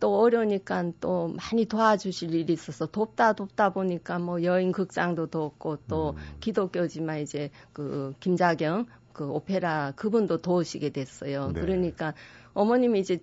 또 0.01 0.19
어려우니까 0.19 0.91
또 0.99 1.29
많이 1.29 1.65
도와주실 1.65 2.35
일이 2.35 2.51
있어서 2.51 2.85
돕다 2.85 3.31
돕다 3.31 3.69
보니까 3.69 4.19
뭐 4.19 4.43
여인 4.43 4.73
극장도 4.73 5.27
돕고 5.27 5.77
또 5.87 6.11
음. 6.11 6.37
기독교지만 6.41 7.19
이제 7.21 7.49
그 7.71 8.13
김자경 8.19 8.87
그 9.13 9.25
오페라 9.29 9.93
그분도 9.95 10.39
도우시게 10.39 10.89
됐어요. 10.89 11.51
네. 11.53 11.61
그러니까 11.61 12.13
어머님이 12.53 12.99
이제 12.99 13.19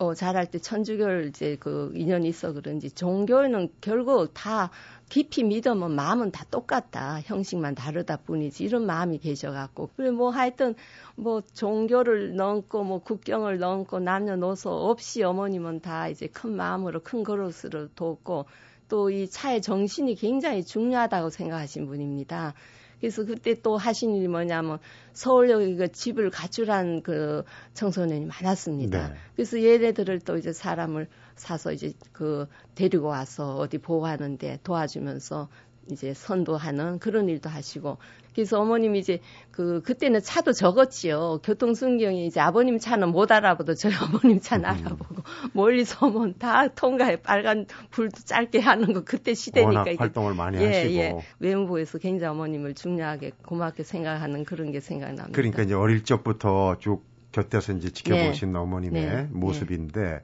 어, 0.00 0.14
잘할 0.14 0.46
때 0.46 0.58
천주교를 0.58 1.26
이제 1.28 1.58
그 1.60 1.92
인연이 1.94 2.28
있어 2.28 2.54
그런지 2.54 2.90
종교는 2.90 3.68
결국 3.82 4.30
다 4.32 4.70
깊이 5.10 5.44
믿으면 5.44 5.94
마음은 5.94 6.32
다 6.32 6.46
똑같다. 6.50 7.20
형식만 7.20 7.74
다르다 7.74 8.16
뿐이지. 8.16 8.64
이런 8.64 8.86
마음이 8.86 9.18
계셔갖고. 9.18 9.90
그리고 9.96 10.16
뭐 10.16 10.30
하여튼 10.30 10.74
뭐 11.16 11.42
종교를 11.52 12.34
넘고 12.34 12.82
뭐 12.82 13.00
국경을 13.00 13.58
넘고 13.58 13.98
남녀노소 13.98 14.70
없이 14.70 15.22
어머님은 15.22 15.80
다 15.80 16.08
이제 16.08 16.28
큰 16.28 16.56
마음으로 16.56 17.00
큰 17.00 17.22
그릇으로 17.22 17.88
돕고 17.94 18.46
또 18.88 19.10
이 19.10 19.28
차의 19.28 19.60
정신이 19.60 20.14
굉장히 20.14 20.64
중요하다고 20.64 21.28
생각하신 21.28 21.86
분입니다. 21.86 22.54
그래서 23.00 23.24
그때 23.24 23.54
또 23.54 23.76
하신 23.76 24.14
일이 24.14 24.28
뭐냐면 24.28 24.78
서울역에 25.14 25.74
그 25.76 25.90
집을 25.90 26.30
가출한 26.30 27.02
그 27.02 27.44
청소년이 27.74 28.26
많았습니다. 28.26 29.08
네. 29.08 29.14
그래서 29.34 29.62
얘네들을 29.62 30.20
또 30.20 30.36
이제 30.36 30.52
사람을 30.52 31.08
사서 31.34 31.72
이제 31.72 31.92
그 32.12 32.46
데리고 32.74 33.06
와서 33.06 33.56
어디 33.56 33.78
보호하는데 33.78 34.60
도와주면서 34.62 35.48
이제 35.90 36.14
선도하는 36.14 36.98
그런 36.98 37.28
일도 37.28 37.48
하시고 37.48 37.98
그래서 38.34 38.60
어머님이 38.60 39.00
이제 39.00 39.20
그 39.50 39.82
그때는 39.82 40.20
차도 40.22 40.52
적었지요. 40.52 41.40
교통 41.42 41.74
순경이 41.74 42.26
이제 42.26 42.40
아버님 42.40 42.78
차는 42.78 43.10
못 43.10 43.32
알아보도 43.32 43.74
저희 43.74 43.92
어머님 44.02 44.40
차는 44.40 44.64
음. 44.64 44.70
알아보고 44.70 45.22
멀리서 45.52 46.06
오면 46.06 46.34
다 46.38 46.68
통과해 46.68 47.16
빨간 47.16 47.66
불도 47.90 48.20
짧게 48.24 48.60
하는 48.60 48.92
거 48.92 49.02
그때 49.04 49.34
시대니까 49.34 49.80
워낙 49.80 49.94
활동을 49.98 50.34
많이 50.34 50.58
예, 50.58 50.66
하시고 50.66 50.94
예. 50.94 51.18
외무부에서 51.40 51.98
굉장히 51.98 52.30
어머님을 52.34 52.74
중요하게 52.74 53.32
고맙게 53.44 53.82
생각하는 53.82 54.44
그런 54.44 54.70
게 54.70 54.80
생각납니다. 54.80 55.30
그러니까 55.32 55.62
이제 55.62 55.74
어릴 55.74 56.04
적부터 56.04 56.76
쭉 56.78 57.04
곁에서 57.32 57.72
이제 57.72 57.90
지켜보신 57.90 58.52
네. 58.52 58.58
어머님의 58.58 59.06
네. 59.06 59.28
모습인데 59.30 60.00
네. 60.00 60.20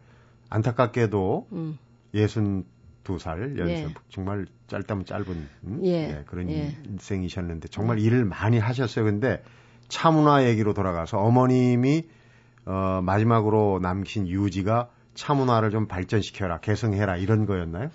안타깝게도 0.48 1.48
음. 1.52 1.78
예순 2.14 2.64
두 3.06 3.18
살 3.18 3.56
연습 3.56 3.70
예. 3.70 3.94
정말 4.10 4.46
짧다면 4.66 5.04
짧은 5.04 5.48
음? 5.64 5.80
예. 5.84 5.90
예, 5.90 6.24
그런 6.26 6.50
예. 6.50 6.76
인생이셨는데 6.84 7.68
정말 7.68 8.00
일을 8.00 8.24
많이 8.24 8.58
하셨어요. 8.58 9.04
근데 9.04 9.42
차문화 9.88 10.44
얘기로 10.48 10.74
돌아가서 10.74 11.18
어머님이 11.18 12.04
어, 12.64 13.00
마지막으로 13.02 13.78
남기신 13.80 14.26
유지가 14.26 14.88
차문화를 15.14 15.70
좀 15.70 15.86
발전시켜라, 15.86 16.58
개성해라 16.58 17.16
이런 17.16 17.46
거였나요? 17.46 17.90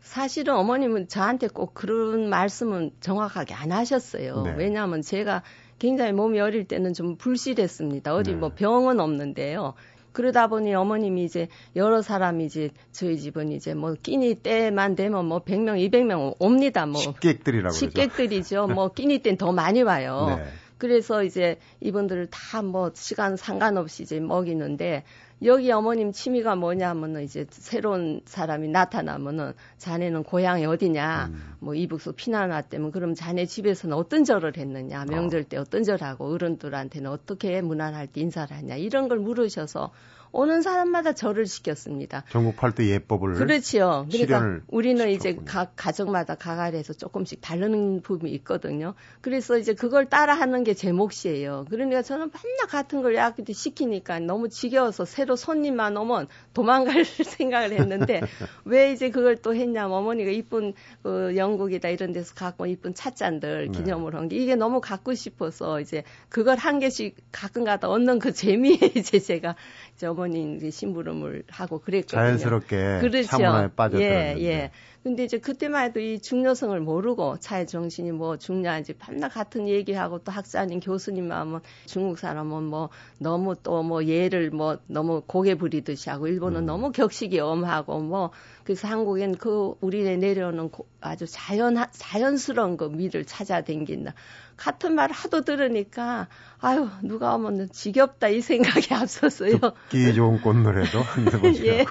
사실은 0.00 0.54
어머님은 0.54 1.08
저한테 1.08 1.48
꼭 1.48 1.74
그런 1.74 2.28
말씀은 2.28 2.92
정확하게 3.00 3.54
안 3.54 3.72
하셨어요. 3.72 4.42
네. 4.42 4.54
왜냐하면 4.56 5.02
제가 5.02 5.42
굉장히 5.78 6.12
몸이 6.12 6.38
어릴 6.40 6.66
때는 6.66 6.92
좀 6.92 7.16
불실했습니다. 7.16 8.14
어디 8.14 8.32
네. 8.32 8.36
뭐 8.36 8.50
병은 8.54 9.00
없는데요. 9.00 9.74
그러다 10.18 10.48
보니 10.48 10.74
어머님이 10.74 11.22
이제 11.22 11.46
여러 11.76 12.02
사람이 12.02 12.44
이제 12.44 12.70
저희 12.90 13.16
집은 13.16 13.52
이제 13.52 13.72
뭐 13.74 13.94
끼니 13.94 14.34
때만 14.34 14.96
되면 14.96 15.24
뭐 15.26 15.44
100명, 15.44 15.78
200명 15.88 16.34
옵니다. 16.40 16.86
뭐 16.86 17.00
식객들이라고 17.00 17.72
식객들이죠. 17.72 18.66
뭐 18.66 18.88
끼니 18.92 19.20
때는 19.20 19.38
더 19.38 19.52
많이 19.52 19.82
와요. 19.82 20.34
네. 20.36 20.44
그래서 20.76 21.22
이제 21.22 21.58
이분들을 21.80 22.28
다 22.30 22.62
뭐 22.62 22.90
시간 22.94 23.36
상관없이 23.36 24.02
이제 24.02 24.18
먹이는데 24.18 25.04
여기 25.44 25.70
어머님 25.70 26.10
취미가 26.10 26.56
뭐냐면은 26.56 27.22
이제 27.22 27.46
새로운 27.50 28.20
사람이 28.24 28.68
나타나면은 28.68 29.52
자네는 29.76 30.24
고향이 30.24 30.66
어디냐? 30.66 31.30
음. 31.30 31.54
뭐 31.60 31.74
이북소 31.74 32.12
피난 32.12 32.50
왔다면 32.50 32.90
그럼 32.90 33.14
자네 33.14 33.46
집에서는 33.46 33.96
어떤 33.96 34.24
절을 34.24 34.56
했느냐? 34.56 35.04
명절 35.04 35.44
때 35.44 35.56
어떤 35.56 35.84
절하고 35.84 36.32
어른들한테는 36.32 37.10
어떻게 37.10 37.60
문안할 37.60 38.08
때 38.08 38.20
인사를 38.20 38.56
하냐? 38.56 38.76
이런 38.76 39.08
걸 39.08 39.18
물으셔서 39.18 39.92
오는 40.32 40.62
사람마다 40.62 41.12
절을 41.12 41.46
시켰습니다. 41.46 42.24
전국 42.30 42.56
팔도 42.56 42.84
예법을 42.86 43.34
그렇지요. 43.34 44.06
그러니까 44.10 44.64
우리는 44.68 45.10
시켰군요. 45.10 45.14
이제 45.14 45.38
각 45.44 45.72
가정마다 45.76 46.34
가갈해서 46.34 46.94
조금씩 46.94 47.40
다른 47.42 48.00
부분이 48.00 48.32
있거든요. 48.36 48.94
그래서 49.20 49.58
이제 49.58 49.74
그걸 49.74 50.06
따라하는 50.06 50.64
게 50.64 50.78
제 50.78 50.92
몫이에요. 50.92 51.66
그러니까 51.70 52.02
저는 52.02 52.30
맨날 52.30 52.68
같은 52.68 53.02
걸 53.02 53.16
야기도 53.16 53.52
시키니까 53.52 54.20
너무 54.20 54.48
지겨워서 54.48 55.04
새로 55.04 55.34
손님만 55.34 55.96
오면 55.96 56.28
도망갈 56.54 57.04
생각을 57.36 57.72
했는데 57.72 58.20
왜 58.64 58.92
이제 58.92 59.10
그걸 59.10 59.36
또 59.36 59.56
했냐면 59.56 59.92
어머니가 59.92 60.30
이쁜 60.30 60.74
그 61.02 61.36
영국이다 61.36 61.88
이런 61.88 62.12
데서 62.12 62.32
갖고 62.34 62.66
이쁜 62.66 62.94
찻잔들 62.94 63.72
네. 63.72 63.78
기념으로 63.78 64.18
한게 64.18 64.36
이게 64.36 64.54
너무 64.54 64.80
갖고 64.80 65.14
싶어서 65.14 65.80
이제 65.80 66.04
그걸 66.28 66.56
한 66.56 66.78
개씩 66.78 67.16
가끔가다 67.32 67.88
얻는 67.88 68.20
그 68.20 68.32
재미에 68.32 68.78
이제 68.94 69.18
제가 69.18 69.56
이제 69.96 70.06
어머니 70.18 70.70
심부름을 70.70 71.44
하고 71.48 71.78
그랬거든요. 71.78 72.20
자연스럽게 72.20 72.98
그렇죠. 73.00 73.28
차문화에 73.28 73.68
빠져들었는데. 73.76 74.40
예, 74.42 74.46
예. 74.46 74.70
근데 75.04 75.24
이제 75.24 75.38
그때만 75.38 75.84
해도 75.84 76.00
이 76.00 76.18
중요성을 76.18 76.78
모르고 76.80 77.38
차의 77.38 77.68
정신이 77.68 78.10
뭐 78.10 78.36
중요한지 78.36 78.94
밤낮 78.94 79.28
같은 79.28 79.68
얘기하고 79.68 80.18
또 80.18 80.32
학자님 80.32 80.80
교수님 80.80 81.30
하면 81.30 81.60
중국 81.86 82.18
사람은 82.18 82.64
뭐 82.64 82.90
너무 83.18 83.54
또 83.62 83.78
뭐 83.88 84.04
예를 84.04 84.50
뭐 84.50 84.78
너무 84.86 85.22
고개 85.24 85.54
부리듯이 85.54 86.10
하고 86.10 86.26
일본은 86.26 86.62
음. 86.62 86.66
너무 86.66 86.90
격식이 86.90 87.38
엄하고 87.38 88.00
뭐 88.00 88.32
그래서 88.64 88.88
한국엔 88.88 89.36
그 89.36 89.74
우리네 89.80 90.16
내려오는 90.16 90.68
아주 91.00 91.26
자연 91.28 91.76
자연스러운 91.92 92.76
그 92.76 92.84
미를 92.86 93.24
찾아댕긴다. 93.24 94.14
같은 94.58 94.94
말 94.94 95.10
하도 95.12 95.42
들으니까 95.42 96.28
아유 96.60 96.88
누가 97.02 97.36
오면 97.36 97.70
지겹다 97.70 98.28
이 98.28 98.40
생각이 98.40 98.92
앞섰어요. 98.92 99.58
듣기 99.88 100.12
좋은 100.14 100.40
꽃노래도 100.42 100.98
예. 101.64 101.86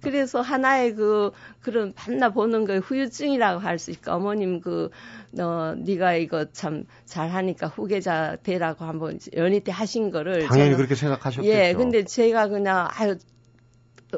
그래서 0.00 0.40
하나의 0.40 0.94
그 0.94 1.30
그런 1.60 1.92
밤낮 1.94 2.30
보는 2.30 2.64
거 2.64 2.78
후유증이라고 2.78 3.60
할 3.60 3.78
수 3.78 3.90
있고 3.92 4.10
어머님 4.12 4.60
그 4.60 4.90
어, 5.38 5.74
네가 5.76 6.14
이거 6.14 6.46
참 6.52 6.84
잘하니까 7.04 7.68
후계자 7.68 8.36
되라고 8.42 8.86
한번 8.86 9.18
연희 9.36 9.60
때 9.60 9.70
하신 9.70 10.10
거를 10.10 10.46
당연히 10.46 10.70
저는, 10.70 10.76
그렇게 10.78 10.94
생각하셨겠죠. 10.94 11.48
예, 11.52 11.74
근데 11.74 12.04
제가 12.04 12.48
그냥 12.48 12.88
아유 12.90 13.16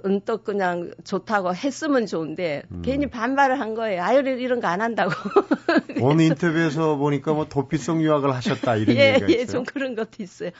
언떡 0.04 0.44
그냥 0.44 0.92
좋다고 1.04 1.54
했으면 1.54 2.06
좋은데 2.06 2.62
음. 2.70 2.82
괜히 2.84 3.08
반발을 3.08 3.60
한 3.60 3.74
거예요. 3.74 4.02
아유 4.02 4.20
이런 4.20 4.60
거 4.60 4.68
안 4.68 4.80
한다고. 4.80 5.10
어느 6.02 6.22
인터뷰에서 6.22 6.96
보니까 6.96 7.32
뭐 7.32 7.46
도피성 7.48 8.02
유학을 8.02 8.32
하셨다 8.34 8.76
이런 8.76 8.96
예, 8.98 9.14
얘기가 9.14 9.26
예, 9.28 9.32
있어요. 9.32 9.40
예, 9.40 9.46
좀 9.46 9.64
그런 9.64 9.94
것도 9.96 10.22
있어요. 10.22 10.50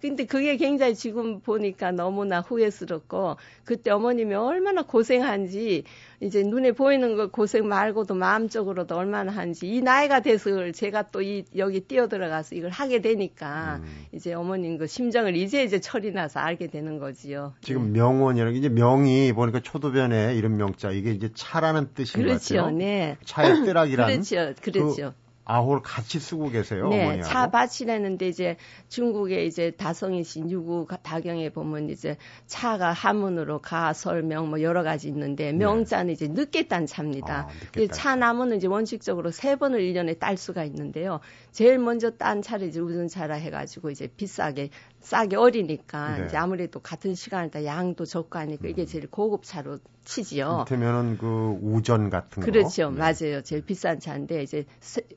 근데 0.00 0.26
그게 0.26 0.56
굉장히 0.56 0.94
지금 0.94 1.40
보니까 1.40 1.92
너무나 1.92 2.40
후회스럽고 2.40 3.36
그때 3.64 3.90
어머님이 3.90 4.34
얼마나 4.34 4.82
고생한지 4.82 5.84
이제 6.20 6.42
눈에 6.42 6.72
보이는 6.72 7.16
거 7.16 7.30
고생 7.30 7.66
말고도 7.68 8.14
마음적으로도 8.14 8.94
얼마나 8.96 9.32
한지 9.32 9.66
이 9.68 9.80
나이가 9.80 10.20
돼서 10.20 10.70
제가 10.72 11.10
또 11.10 11.20
이 11.20 11.44
여기 11.56 11.80
뛰어들어가서 11.80 12.54
이걸 12.54 12.70
하게 12.70 13.00
되니까 13.00 13.80
음. 13.82 14.06
이제 14.12 14.32
어머님 14.32 14.78
그 14.78 14.86
심정을 14.86 15.36
이제 15.36 15.62
이제 15.62 15.80
철이 15.80 16.12
나서 16.12 16.40
알게 16.40 16.68
되는 16.68 16.98
거지요. 16.98 17.54
지금 17.60 17.92
네. 17.92 17.98
명원이라는 17.98 18.52
게 18.54 18.58
이제 18.58 18.68
명이 18.68 19.32
보니까 19.34 19.60
초도변에 19.60 20.34
이름 20.34 20.56
명자 20.56 20.90
이게 20.90 21.10
이제 21.10 21.30
차라는 21.34 21.90
뜻인 21.94 22.22
그렇죠, 22.22 22.54
것 22.54 22.60
같아요. 22.62 22.76
네. 22.76 23.16
차의 23.24 23.64
뜨락이라는 23.64 24.22
그렇죠, 24.22 24.54
그렇죠. 24.62 25.12
그 25.14 25.29
아호를 25.50 25.82
같이 25.82 26.18
쓰고 26.20 26.50
계세요. 26.50 26.88
네, 26.88 27.04
어머니하고. 27.04 27.22
차밭이라는데 27.32 28.28
이제 28.28 28.56
중국의 28.88 29.46
이제 29.46 29.70
다성이신 29.72 30.50
유구 30.50 30.86
다경에 31.02 31.50
보면 31.50 31.88
이제 31.90 32.16
차가 32.46 32.92
한문으로 32.92 33.60
가, 33.60 33.92
설 33.92 34.22
명 34.22 34.40
뭐 34.50 34.62
여러 34.62 34.82
가지 34.82 35.08
있는데 35.08 35.52
네. 35.52 35.58
명자는 35.58 36.06
네. 36.08 36.12
이제 36.12 36.28
늦게 36.28 36.66
딴 36.68 36.86
차입니다. 36.86 37.48
아, 37.48 37.86
차 37.92 38.16
나무는 38.16 38.56
이제 38.56 38.66
원칙적으로 38.66 39.30
세 39.30 39.56
번을 39.56 39.80
1년에 39.80 40.18
딸 40.18 40.36
수가 40.36 40.64
있는데요. 40.64 41.20
제일 41.52 41.78
먼저 41.78 42.10
딴 42.10 42.42
차를 42.42 42.68
이제 42.68 42.80
우선차라 42.80 43.34
해가지고 43.36 43.90
이제 43.90 44.08
비싸게 44.16 44.70
싸게 45.00 45.36
어리니까 45.36 46.18
네. 46.18 46.26
이제 46.26 46.36
아무래도 46.36 46.80
같은 46.80 47.14
시간에 47.14 47.50
다 47.50 47.64
양도 47.64 48.04
적고 48.04 48.38
하니까 48.38 48.68
이게 48.68 48.82
음. 48.82 48.86
제일 48.86 49.06
고급 49.08 49.42
차로 49.44 49.78
치지요. 50.04 50.64
그렇다면은 50.66 51.18
그 51.18 51.58
우전 51.62 52.10
같은 52.10 52.40
거. 52.42 52.46
그렇죠. 52.46 52.90
네. 52.90 52.98
맞아요. 52.98 53.42
제일 53.42 53.62
비싼 53.64 54.00
차인데 54.00 54.42
이제 54.42 54.64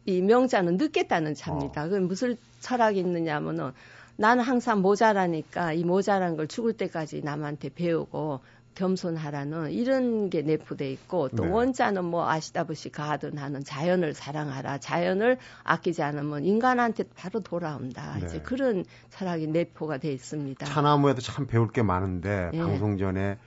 이 0.06 0.22
명자는 0.26 0.78
늦게 0.78 1.08
따는 1.08 1.34
차입니다. 1.36 1.86
어. 1.86 1.90
그 1.90 1.96
무슨 1.96 2.38
철학이 2.60 3.00
있느냐면은 3.00 3.72
나는 4.16 4.44
항상 4.44 4.82
모자라니까 4.82 5.74
이 5.74 5.84
모자란 5.84 6.38
걸 6.38 6.48
죽을 6.48 6.74
때까지 6.74 7.22
남한테 7.22 7.70
배우고 7.70 8.42
겸손하라는 8.76 9.72
이런 9.72 10.30
게 10.30 10.42
내포돼 10.42 10.92
있고 10.92 11.30
또 11.30 11.46
네. 11.46 11.50
원자는 11.50 12.06
뭐 12.06 12.28
아시다시피 12.28 12.90
가든 12.92 13.38
하는 13.38 13.64
자연을 13.64 14.14
사랑하라 14.14 14.80
자연을 14.80 15.38
아끼지 15.64 16.02
않으면 16.02 16.44
인간한테 16.46 17.04
바로 17.16 17.40
돌아온다 17.42 18.18
네. 18.20 18.26
이제 18.26 18.40
그런 18.40 18.84
철학이 19.12 19.48
내포가 19.48 19.98
돼 19.98 20.12
있습니다. 20.12 20.66
차나무에도 20.66 21.22
참 21.22 21.46
배울 21.46 21.72
게 21.72 21.84
많은데 21.84 22.50
네. 22.52 22.60
방송 22.60 22.98
전에 22.98 23.38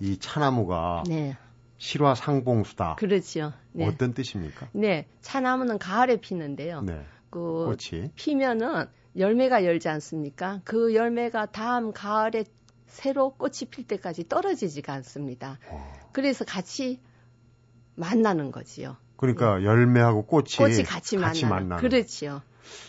이 0.00 0.18
차나무가 0.18 1.04
네. 1.06 1.36
실화 1.82 2.14
상봉수다. 2.14 2.94
그렇죠. 2.94 3.52
네. 3.72 3.88
어떤 3.88 4.14
뜻입니까? 4.14 4.68
네, 4.72 5.08
차나무는 5.20 5.80
가을에 5.80 6.18
피는데요. 6.20 6.82
네. 6.82 7.04
그 7.28 7.40
꽃이 7.40 8.12
피면은 8.14 8.86
열매가 9.16 9.64
열지 9.64 9.88
않습니까? 9.88 10.60
그 10.62 10.94
열매가 10.94 11.46
다음 11.46 11.92
가을에 11.92 12.44
새로 12.86 13.30
꽃이 13.34 13.68
필 13.68 13.84
때까지 13.88 14.28
떨어지지가 14.28 14.92
않습니다. 14.92 15.58
어. 15.70 15.92
그래서 16.12 16.44
같이 16.44 17.00
만나는 17.96 18.52
거지요. 18.52 18.96
그러니까 19.16 19.58
네. 19.58 19.64
열매하고 19.64 20.26
꽃이, 20.26 20.54
꽃이 20.58 20.84
같이, 20.84 21.16
같이 21.16 21.46
만나는. 21.46 21.68
만나는. 21.68 21.82
그렇지요. 21.82 22.42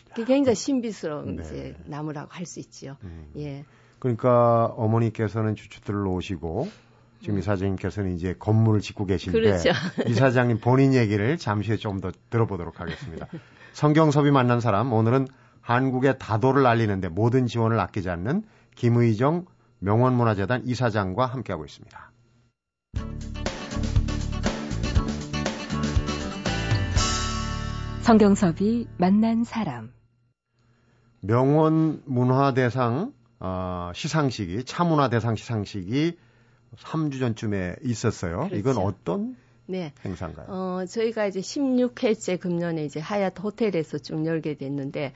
그게 0.09 0.25
굉장히 0.25 0.55
신비스러운 0.55 1.37
네. 1.37 1.43
이제 1.43 1.75
나무라고 1.85 2.29
할 2.31 2.45
수 2.45 2.59
있지요. 2.59 2.97
음. 3.01 3.31
예. 3.37 3.65
그러니까 3.97 4.65
어머니께서는 4.77 5.55
주춧들을 5.55 6.03
놓으시고 6.03 6.69
지금 7.23 7.35
음. 7.35 7.39
이사장님께서는 7.39 8.15
이제 8.15 8.35
건물을 8.37 8.81
짓고 8.81 9.05
계신데 9.05 9.39
그렇죠. 9.39 9.69
이사장님 10.05 10.59
본인 10.59 10.93
얘기를 10.93 11.37
잠시 11.37 11.69
후에 11.69 11.77
좀 11.77 11.93
더 12.01 12.11
들어보도록 12.29 12.81
하겠습니다. 12.81 13.27
성경섭이 13.71 14.31
만난 14.31 14.59
사람 14.59 14.91
오늘은 14.91 15.27
한국의 15.61 16.19
다도를 16.19 16.65
알리는데 16.65 17.07
모든 17.07 17.45
지원을 17.45 17.79
아끼지 17.79 18.09
않는 18.09 18.43
김의정 18.75 19.45
명원문화재단 19.79 20.63
이사장과 20.65 21.27
함께하고 21.27 21.63
있습니다. 21.63 22.11
성경섭이 28.01 28.87
만난 28.97 29.45
사람 29.45 29.93
명원문화대상 31.21 33.13
어, 33.39 33.91
시상식이 33.95 34.65
차문화대상 34.65 35.35
시상식이 35.35 36.17
3주 36.77 37.19
전쯤에 37.19 37.77
있었어요. 37.83 38.37
그렇죠. 38.37 38.55
이건 38.55 38.77
어떤 38.77 39.35
네. 39.65 39.93
행사인가요? 40.03 40.47
어, 40.49 40.85
저희가 40.85 41.27
이제 41.27 41.39
16회째 41.39 42.39
금년에 42.39 42.83
이제 42.85 42.99
하얏 42.99 43.39
호텔에서 43.41 43.97
쭉 43.97 44.25
열게 44.25 44.55
됐는데 44.55 45.13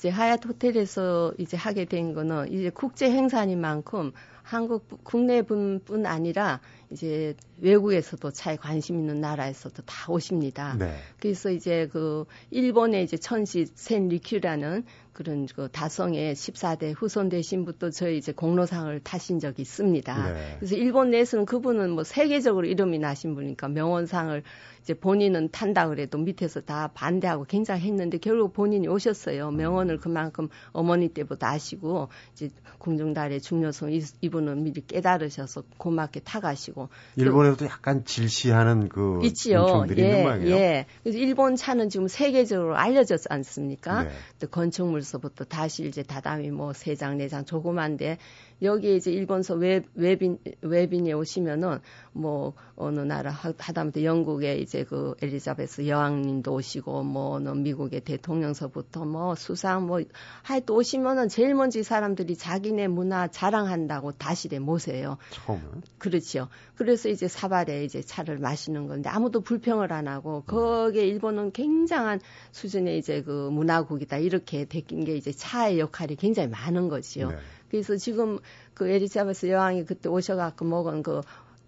이제 0.00 0.08
하얏 0.08 0.46
호텔에서 0.46 1.34
이제 1.36 1.58
하게 1.58 1.84
된 1.84 2.14
거는 2.14 2.50
이제 2.50 2.70
국제 2.70 3.10
행사인 3.10 3.60
만큼 3.60 4.12
한국 4.42 5.04
국내 5.04 5.42
분뿐 5.42 6.06
아니라 6.06 6.60
이제 6.90 7.34
외국에서도 7.58 8.30
차에 8.30 8.56
관심 8.56 8.98
있는 8.98 9.20
나라에서도 9.20 9.82
다 9.82 10.10
오십니다. 10.10 10.74
네. 10.78 10.96
그래서 11.20 11.50
이제 11.50 11.86
그 11.92 12.24
일본의 12.50 13.04
이제 13.04 13.18
천시 13.18 13.66
센 13.74 14.08
리큐라는 14.08 14.84
그런 15.12 15.46
그 15.54 15.68
다성의 15.70 16.34
14대 16.34 16.94
후손 16.96 17.28
되신 17.28 17.66
분도 17.66 17.90
저희 17.90 18.16
이제 18.16 18.32
공로상을 18.32 18.98
타신 19.00 19.38
적이 19.38 19.60
있습니다. 19.62 20.32
네. 20.32 20.56
그래서 20.58 20.76
일본 20.76 21.10
내에서는 21.10 21.44
그분은 21.44 21.90
뭐 21.90 22.04
세계적으로 22.04 22.66
이름이 22.66 22.98
나신 22.98 23.34
분이니까 23.34 23.68
명원상을 23.68 24.42
이제 24.82 24.94
본인은 24.94 25.50
탄다 25.50 25.88
그래도 25.88 26.18
밑에서 26.18 26.60
다 26.60 26.90
반대하고 26.94 27.44
굉장히 27.44 27.82
했는데 27.82 28.18
결국 28.18 28.52
본인이 28.52 28.88
오셨어요. 28.88 29.50
명언을 29.50 29.98
그만큼 29.98 30.48
어머니 30.72 31.08
때보다 31.08 31.50
아시고 31.50 32.08
이제 32.32 32.50
궁중달의 32.78 33.40
중요성 33.40 33.90
이분은 34.20 34.62
미리 34.64 34.80
깨달으셔서 34.86 35.64
고맙게 35.76 36.20
타가시고 36.20 36.88
일본에서도 37.16 37.66
약간 37.66 38.04
질시하는 38.04 38.88
그 38.88 39.20
있지요. 39.24 39.84
예. 39.96 40.50
예. 40.50 40.86
그래서 41.02 41.18
일본 41.18 41.56
차는 41.56 41.88
지금 41.90 42.08
세계적으로 42.08 42.76
알려졌지 42.76 43.26
않습니까? 43.28 44.04
네. 44.04 44.10
또 44.38 44.48
건축물서부터 44.48 45.44
다실 45.44 45.86
이제 45.86 46.02
다다미 46.02 46.50
뭐세 46.50 46.94
장, 46.94 47.16
네 47.18 47.28
장 47.28 47.44
조그만데 47.44 48.18
여기에 48.62 48.96
이제 48.96 49.10
일본서 49.10 49.54
외, 49.54 49.86
외빈, 49.94 50.38
외빈이 50.60 51.12
오시면은 51.12 51.80
뭐 52.12 52.54
어느 52.76 53.00
나라 53.00 53.30
하다못해 53.30 54.04
영국에 54.04 54.56
이제 54.56 54.84
그 54.84 55.14
엘리자베스 55.22 55.86
여왕님도 55.86 56.52
오시고 56.52 57.02
뭐 57.04 57.34
어느 57.34 57.48
미국의 57.50 58.00
대통령서부터 58.00 59.04
뭐 59.04 59.34
수상 59.34 59.86
뭐 59.86 60.00
하여튼 60.42 60.74
오시면은 60.74 61.28
제일 61.28 61.54
먼저 61.54 61.78
이 61.78 61.82
사람들이 61.82 62.36
자기네 62.36 62.88
문화 62.88 63.28
자랑한다고 63.28 64.12
다실에 64.12 64.58
모셔요. 64.58 65.18
처음 65.30 65.82
그렇지요. 65.98 66.48
그래서 66.74 67.08
이제 67.08 67.28
사발에 67.28 67.84
이제 67.84 68.00
차를 68.00 68.38
마시는 68.38 68.88
건데 68.88 69.08
아무도 69.08 69.40
불평을 69.40 69.92
안 69.92 70.08
하고 70.08 70.42
거기에 70.46 71.06
일본은 71.06 71.52
굉장한 71.52 72.20
수준의 72.52 72.98
이제 72.98 73.22
그 73.22 73.50
문화국이다 73.50 74.18
이렇게 74.18 74.64
데낀 74.64 75.04
게 75.04 75.16
이제 75.16 75.32
차의 75.32 75.78
역할이 75.78 76.16
굉장히 76.16 76.48
많은 76.48 76.88
거지요. 76.88 77.28
네. 77.28 77.36
그래서 77.70 77.96
지금 77.96 78.38
그 78.74 78.88
에리자베스 78.88 79.46
여왕이 79.46 79.84
그때 79.84 80.08
오셔갖고 80.08 80.64
먹은 80.64 81.02
그 81.02 81.20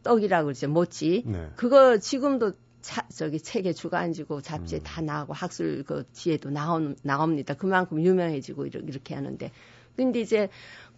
떡이라고 0.03 0.47
그러죠 0.47 0.69
모찌. 0.69 1.23
네. 1.27 1.51
그거 1.57 1.99
지금도 1.99 2.53
차, 2.81 3.07
저기 3.09 3.41
책에 3.41 3.73
주간지고 3.73 4.41
잡지에 4.43 4.81
음. 4.81 4.83
다 4.83 5.01
나오고 5.01 5.33
학술 5.33 5.85
그 5.85 6.05
뒤에도 6.13 6.51
나온 6.51 6.97
나옵니다. 7.03 7.55
그만큼 7.55 8.03
유명해지고 8.03 8.67
이렇게 8.67 9.15
하는데 9.15 9.51
근데 9.97 10.21
이제 10.21 10.49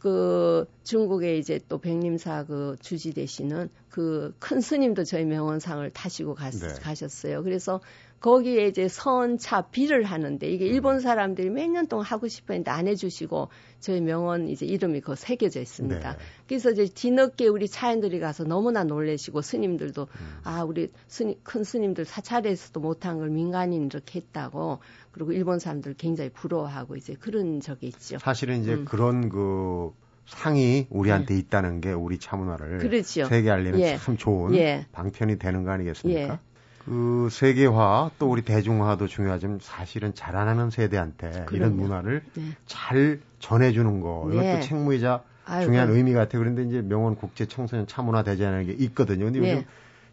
그 0.05 0.67
중국에 0.83 1.38
이제 1.38 1.59
또 1.67 1.79
백림사 1.79 2.45
그 2.45 2.77
주지 2.83 3.14
되시는 3.14 3.71
그 3.88 4.35
큰 4.38 4.61
스님도 4.61 5.05
저희 5.05 5.25
명원상을 5.25 5.88
타시고 5.90 6.35
갔, 6.35 6.53
네. 6.53 6.69
가셨어요. 6.81 7.43
그래서 7.43 7.81
거기에 8.21 8.67
이제 8.69 8.88
선차 8.88 9.62
비를 9.62 10.05
하는데 10.05 10.47
이게 10.47 10.67
일본 10.67 10.97
음. 10.97 11.01
사람들이 11.01 11.51
몇 11.51 11.69
년 11.69 11.87
동안 11.87 12.05
하고 12.07 12.27
싶었는데 12.29 12.71
안 12.71 12.87
해주시고 12.88 13.49
저희 13.81 14.01
명원 14.01 14.49
이제 14.49 14.67
이름이 14.67 15.01
그 15.01 15.14
새겨져 15.14 15.61
있습니다. 15.61 16.12
네. 16.12 16.19
그래서 16.49 16.71
이제 16.71 16.87
뒤늦게 16.87 17.49
우리 17.49 17.69
차인들이 17.69 18.21
가서 18.21 18.45
너무나 18.45 18.85
놀래시고 18.85 19.40
스님들도 19.43 20.03
음. 20.03 20.38
아 20.43 20.64
우리 20.64 20.90
스님, 21.07 21.37
큰 21.43 21.64
스님들 21.64 22.05
사찰에서도 22.05 22.79
못한 22.81 23.19
걸 23.19 23.31
민간인 23.31 23.87
이렇게 23.87 24.21
했다고 24.21 24.81
그리고 25.12 25.33
일본 25.33 25.59
사람들 25.59 25.95
굉장히 25.95 26.31
부러워하고 26.31 26.97
이제 26.97 27.14
그런 27.14 27.61
적이 27.61 27.88
있죠. 27.88 28.19
사실은 28.19 28.61
이제 28.62 28.75
음. 28.75 28.85
그런 28.85 29.29
그 29.29 29.93
상이 30.27 30.87
우리한테 30.91 31.35
네. 31.35 31.41
있다는 31.41 31.81
게 31.81 31.93
우리 31.93 32.19
차 32.19 32.37
문화를 32.37 32.79
그렇죠. 32.79 33.27
세계 33.27 33.51
알리는 33.51 33.79
예. 33.81 33.97
참 33.99 34.17
좋은 34.17 34.55
예. 34.55 34.87
방편이 34.93 35.39
되는 35.39 35.65
거 35.65 35.71
아니겠습니까? 35.71 36.21
예. 36.35 36.39
그 36.85 37.29
세계화 37.31 38.11
또 38.19 38.31
우리 38.31 38.43
대중화도 38.43 39.07
중요하지만 39.07 39.59
사실은 39.63 40.15
자라나는 40.15 40.71
세대한테 40.71 41.31
그럼요. 41.47 41.57
이런 41.57 41.77
문화를 41.77 42.23
네. 42.35 42.43
잘 42.67 43.21
전해주는 43.39 44.01
거 44.01 44.29
이것도 44.31 44.41
네. 44.43 44.61
책무이자 44.61 45.23
아이고. 45.47 45.67
중요한 45.67 45.91
의미 45.91 46.13
같아요. 46.13 46.41
그런데 46.41 46.63
이제 46.63 46.83
명원 46.83 47.17
국제 47.17 47.47
청소년 47.47 47.87
차문화 47.87 48.23
대전이라는 48.23 48.67
게 48.67 48.73
있거든요. 48.85 49.25
근데 49.27 49.41
네. 49.41 49.53
요즘 49.53 49.65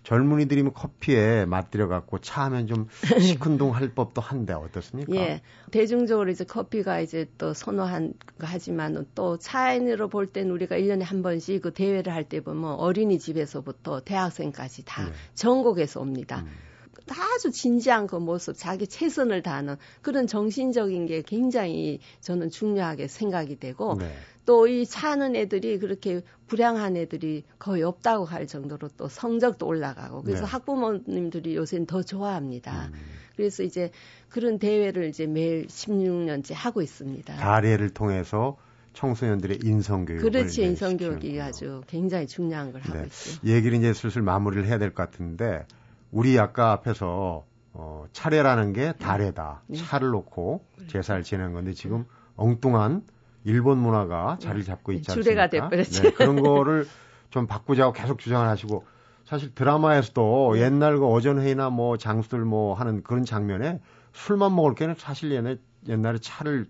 젊은이들이 0.03 0.63
뭐 0.63 0.73
커피에 0.73 1.45
맛들여 1.45 1.87
갖고 1.87 2.17
차 2.19 2.45
하면 2.45 2.67
좀 2.67 2.87
시큰둥 3.21 3.75
할 3.75 3.93
법도 3.93 4.21
한데 4.21 4.53
어떻습니까? 4.53 5.13
예. 5.13 5.41
대중적으로 5.71 6.31
이제 6.31 6.43
커피가 6.43 7.01
이제 7.01 7.29
또 7.37 7.53
선호한 7.53 8.13
하지만 8.39 9.05
또 9.13 9.37
차인으로 9.37 10.09
볼 10.09 10.27
때는 10.27 10.51
우리가 10.51 10.77
1년에 10.77 11.03
한 11.03 11.21
번씩 11.21 11.61
그 11.61 11.71
대회를 11.71 12.13
할 12.13 12.21
때 12.31 12.39
보면 12.39 12.75
어린이집에서부터 12.75 14.01
대학생까지 14.01 14.85
다 14.85 15.03
네. 15.03 15.11
전국에서 15.33 15.99
옵니다. 15.99 16.43
음. 16.45 16.70
아주 17.09 17.51
진지한 17.51 18.07
그 18.07 18.15
모습, 18.15 18.55
자기 18.57 18.87
최선을 18.87 19.41
다하는 19.41 19.77
그런 20.01 20.27
정신적인 20.27 21.05
게 21.05 21.21
굉장히 21.21 21.99
저는 22.19 22.49
중요하게 22.49 23.07
생각이 23.07 23.57
되고 23.59 23.95
네. 23.97 24.13
또이 24.45 24.85
차는 24.85 25.35
애들이 25.35 25.79
그렇게 25.79 26.21
불량한 26.47 26.97
애들이 26.97 27.43
거의 27.59 27.83
없다고 27.83 28.25
할 28.25 28.47
정도로 28.47 28.89
또 28.97 29.07
성적도 29.07 29.67
올라가고 29.67 30.23
그래서 30.23 30.41
네. 30.43 30.47
학부모님들이 30.47 31.55
요새는 31.55 31.85
더 31.85 32.01
좋아합니다. 32.01 32.87
음. 32.87 32.99
그래서 33.35 33.63
이제 33.63 33.91
그런 34.29 34.59
대회를 34.59 35.05
이제 35.05 35.25
매일 35.25 35.67
16년째 35.67 36.53
하고 36.55 36.81
있습니다. 36.81 37.35
다례를 37.35 37.91
통해서 37.91 38.57
청소년들의 38.93 39.59
인성교육을 39.63 40.31
그렇지 40.31 40.63
인성교육이 40.63 41.39
아주 41.39 41.81
굉장히 41.87 42.27
중요한 42.27 42.71
걸 42.71 42.81
하고 42.81 42.99
네. 42.99 43.07
있어요. 43.07 43.37
얘기를 43.45 43.77
이제 43.77 43.93
슬슬 43.93 44.21
마무리를 44.21 44.67
해야 44.67 44.77
될 44.77 44.93
것 44.93 45.09
같은데 45.09 45.65
우리 46.11 46.37
아까 46.39 46.71
앞에서 46.71 47.45
어, 47.73 48.05
차례라는 48.11 48.73
게 48.73 48.93
다례다. 48.93 49.61
네. 49.67 49.77
차를 49.77 50.09
놓고 50.09 50.65
제사를 50.87 51.23
지내는 51.23 51.53
건데 51.53 51.73
지금 51.73 52.05
엉뚱한 52.35 53.03
일본 53.45 53.77
문화가 53.79 54.37
자리를 54.39 54.65
잡고 54.65 54.91
있지 54.91 55.11
않습니까? 55.11 55.23
주례가 55.23 55.49
돼버렸죠. 55.49 56.03
네, 56.03 56.11
그런 56.11 56.41
거를 56.41 56.85
좀 57.29 57.47
바꾸자고 57.47 57.93
계속 57.93 58.19
주장을 58.19 58.45
하시고 58.47 58.85
사실 59.23 59.55
드라마에서도 59.55 60.51
네. 60.55 60.61
옛날 60.61 60.97
그 60.97 61.07
어전회의나 61.07 61.69
뭐 61.69 61.97
장수들 61.97 62.39
뭐 62.39 62.73
하는 62.73 63.01
그런 63.03 63.23
장면에 63.23 63.79
술만 64.13 64.53
먹을 64.53 64.75
때는 64.75 64.95
사실 64.97 65.31
옛날, 65.31 65.57
옛날에 65.87 66.17
차를 66.19 66.67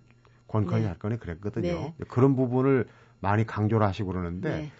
권커이 0.47 0.81
네. 0.81 0.87
할 0.87 0.99
거네 0.99 1.17
그랬거든요. 1.17 1.65
네. 1.67 1.93
그런 2.07 2.35
부분을 2.35 2.85
많이 3.19 3.45
강조를 3.45 3.85
하시고 3.85 4.09
그러는데 4.09 4.49
네. 4.49 4.71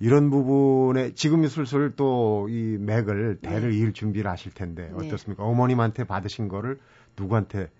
이런 0.00 0.30
부분에 0.30 1.12
지금 1.14 1.46
슬슬 1.46 1.94
또 1.94 2.46
이 2.48 2.76
맥을 2.78 3.38
대를 3.42 3.70
네. 3.70 3.76
이을 3.78 3.92
준비를 3.92 4.30
하실 4.30 4.52
텐데 4.52 4.90
네. 4.98 5.06
어떻습니까? 5.08 5.44
어머님한테 5.44 6.04
받으신 6.04 6.48
거를 6.48 6.78
누구한테 7.18 7.70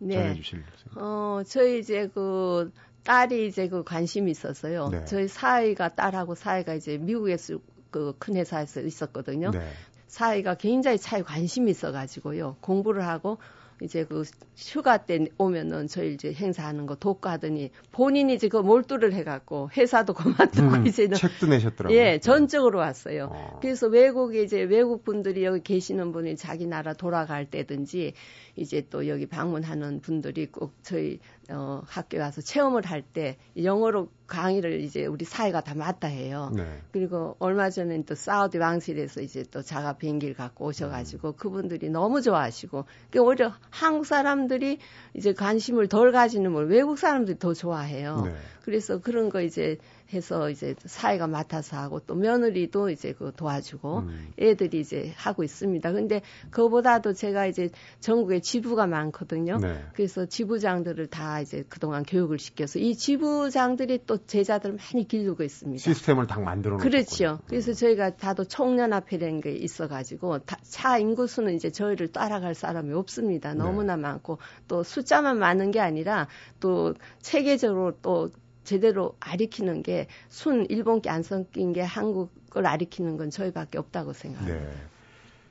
전해 0.00 0.34
주실? 0.34 0.64
어, 0.96 1.42
저희 1.46 1.78
이제 1.78 2.08
그 2.12 2.72
딸이 3.04 3.46
이제 3.46 3.68
그 3.68 3.84
관심이 3.84 4.30
있었어요. 4.30 4.88
네. 4.88 5.04
저희 5.04 5.28
사이가 5.28 5.94
딸하고 5.94 6.34
사이가 6.34 6.74
이제 6.74 6.98
미국에서 6.98 7.58
그 7.90 8.14
큰 8.18 8.36
회사에서 8.36 8.80
있었거든요. 8.80 9.50
네. 9.50 9.60
사이가 10.08 10.54
굉장히 10.56 10.98
차에 10.98 11.22
관심이 11.22 11.70
있어가지고요. 11.70 12.56
공부를 12.60 13.06
하고 13.06 13.38
이제 13.82 14.04
그 14.04 14.24
휴가 14.56 14.96
때 14.98 15.26
오면은 15.36 15.86
저희 15.86 16.14
이제 16.14 16.32
행사하는 16.32 16.86
거 16.86 16.94
돕고 16.94 17.28
하더니 17.28 17.70
본인이 17.92 18.34
이제 18.34 18.48
그 18.48 18.56
몰두를 18.56 19.12
해갖고 19.12 19.70
회사도 19.76 20.14
그만두고 20.14 20.76
음, 20.76 20.86
이제는 20.86 21.16
책도 21.16 21.46
내셨더라고요. 21.46 21.98
예, 21.98 22.18
전적으로 22.18 22.78
왔어요. 22.78 23.28
어. 23.30 23.58
그래서 23.60 23.86
외국에 23.86 24.42
이제 24.42 24.62
외국 24.62 25.04
분들이 25.04 25.44
여기 25.44 25.62
계시는 25.62 26.12
분이 26.12 26.36
자기 26.36 26.66
나라 26.66 26.94
돌아갈 26.94 27.44
때든지 27.50 28.14
이제 28.56 28.86
또 28.88 29.08
여기 29.08 29.26
방문하는 29.26 30.00
분들이 30.00 30.46
꼭 30.46 30.72
저희 30.82 31.18
어 31.50 31.82
학교에 31.86 32.20
와서 32.20 32.40
체험을 32.40 32.84
할 32.84 33.02
때 33.02 33.36
영어로 33.62 34.08
강의를 34.26 34.80
이제 34.80 35.06
우리 35.06 35.24
사회가 35.24 35.60
다 35.60 35.74
맡아 35.74 36.08
해요. 36.08 36.50
네. 36.54 36.66
그리고 36.90 37.36
얼마 37.38 37.70
전에 37.70 38.02
또 38.02 38.14
사우디 38.14 38.58
왕실에서 38.58 39.20
이제 39.20 39.44
또 39.50 39.62
자가 39.62 39.94
비행기를 39.94 40.34
갖고 40.34 40.66
오셔가지고 40.66 41.32
그분들이 41.32 41.88
너무 41.88 42.20
좋아하시고 42.22 42.84
그 43.10 43.18
오히려 43.20 43.52
한국 43.70 44.06
사람들이 44.06 44.78
이제 45.14 45.32
관심을 45.32 45.86
덜 45.88 46.10
가지는 46.10 46.52
걸 46.52 46.66
외국 46.68 46.98
사람들이 46.98 47.38
더 47.38 47.54
좋아해요. 47.54 48.22
네. 48.24 48.34
그래서 48.62 49.00
그런 49.00 49.30
거 49.30 49.40
이제 49.40 49.78
해서 50.12 50.50
이제 50.50 50.74
사회가 50.84 51.26
맡아서 51.26 51.76
하고 51.76 52.00
또 52.00 52.14
며느리도 52.14 52.90
이제 52.90 53.12
그 53.12 53.32
도와주고 53.36 53.98
음. 53.98 54.28
애들이 54.38 54.80
이제 54.80 55.12
하고 55.16 55.42
있습니다. 55.42 55.92
근데 55.92 56.22
그보다도 56.50 57.12
제가 57.12 57.46
이제 57.46 57.70
전국에 58.00 58.40
지부가 58.40 58.86
많거든요. 58.86 59.58
네. 59.58 59.82
그래서 59.94 60.26
지부장들을 60.26 61.08
다 61.08 61.40
이제 61.40 61.64
그동안 61.68 62.04
교육을 62.04 62.38
시켜서 62.38 62.78
이 62.78 62.94
지부장들이 62.94 64.00
또 64.06 64.18
제자들 64.18 64.76
많이 64.76 65.08
기르고 65.08 65.42
있습니다. 65.42 65.82
시스템을 65.82 66.26
딱 66.26 66.42
만들어 66.42 66.76
놓고. 66.76 66.82
그렇죠. 66.82 67.40
그래서 67.46 67.72
저희가 67.72 68.16
다도 68.16 68.44
총연합회라는 68.44 69.40
게 69.40 69.52
있어 69.52 69.88
가지고 69.88 70.38
다, 70.40 70.56
차 70.62 70.98
인구수는 70.98 71.54
이제 71.54 71.70
저희를 71.70 72.08
따라갈 72.08 72.54
사람이 72.54 72.92
없습니다. 72.94 73.54
네. 73.54 73.58
너무나 73.58 73.96
많고 73.96 74.38
또 74.68 74.82
숫자만 74.82 75.38
많은 75.38 75.72
게 75.72 75.80
아니라 75.80 76.28
또 76.60 76.94
체계적으로 77.22 77.98
또 78.02 78.30
제대로 78.66 79.16
아리키는 79.20 79.82
게 79.82 80.06
순 80.28 80.66
일본계 80.68 81.08
안 81.08 81.22
섞인 81.22 81.72
게 81.72 81.82
한국을 81.82 82.66
아리키는 82.66 83.16
건 83.16 83.30
저희밖에 83.30 83.78
없다고 83.78 84.12
생각합니다. 84.12 84.58
네. 84.60 84.70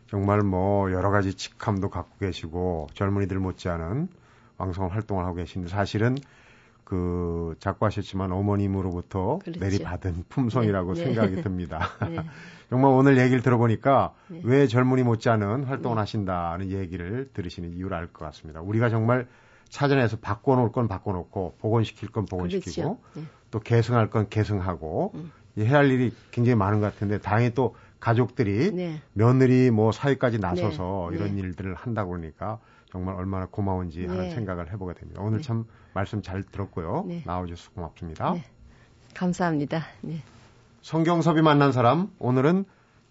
정말 0.08 0.42
뭐 0.42 0.92
여러 0.92 1.10
가지 1.10 1.34
직함도 1.34 1.90
갖고 1.90 2.16
계시고 2.20 2.88
젊은이들 2.94 3.40
못지않은 3.40 4.08
왕성한 4.58 4.92
활동을 4.92 5.26
하고 5.26 5.36
계신데 5.38 5.70
사실은 5.70 6.16
그 6.84 7.56
작고하셨지만 7.60 8.32
어머님으로부터 8.32 9.40
그렇죠. 9.40 9.60
내리받은 9.60 10.26
품성이라고 10.30 10.94
네, 10.94 11.00
네. 11.00 11.06
생각이 11.06 11.42
듭니다. 11.42 11.90
네. 12.08 12.18
정말 12.70 12.92
오늘 12.92 13.18
얘기를 13.18 13.42
들어보니까 13.42 14.14
네. 14.28 14.42
왜 14.44 14.68
젊은이 14.68 15.02
못지않은 15.04 15.64
활동을 15.64 15.96
네. 15.96 16.00
하신다는 16.02 16.70
얘기를 16.70 17.30
들으시는 17.34 17.74
이유를 17.74 17.98
알 17.98 18.08
것 18.14 18.26
같습니다. 18.26 18.62
우리가 18.62 18.90
정말 18.90 19.28
사전에서 19.76 20.18
바꿔놓을 20.18 20.72
건 20.72 20.88
바꿔놓고 20.88 21.56
복원시킬 21.60 22.10
건 22.10 22.26
복원시키고 22.26 22.98
그렇죠. 22.98 23.00
네. 23.14 23.24
또 23.52 23.60
계승할 23.60 24.10
건 24.10 24.30
계승하고 24.30 25.12
음. 25.16 25.32
이 25.58 25.64
해야 25.64 25.78
할 25.80 25.92
일이 25.92 26.14
굉장히 26.32 26.56
많은 26.56 26.80
것 26.80 26.94
같은데 26.94 27.20
다행히 27.20 27.54
또 27.54 27.76
가족들이 28.00 28.72
네. 28.72 29.02
며느리 29.14 29.72
뭐 29.72 29.92
사이까지 29.92 30.40
나서서 30.40 31.10
네. 31.12 31.18
이런 31.18 31.36
네. 31.36 31.42
일들을 31.42 31.76
한다고 31.76 32.12
그러니까 32.12 32.60
정말 32.90 33.16
얼마나 33.16 33.48
고마운지 33.48 34.06
하는 34.06 34.24
네. 34.24 34.30
생각을 34.32 34.72
해보게 34.72 34.94
됩니다. 34.94 35.22
오늘 35.22 35.40
네. 35.40 35.44
참 35.44 35.66
말씀 35.94 36.22
잘 36.22 36.44
들었고요. 36.44 37.04
네. 37.08 37.24
나와주셔서 37.26 37.72
고맙습니다. 37.72 38.34
네. 38.34 38.44
감사합니다. 39.14 39.84
네. 40.02 40.22
성경섭이 40.82 41.42
만난 41.42 41.74
사람 41.74 42.12
오늘은 42.20 42.64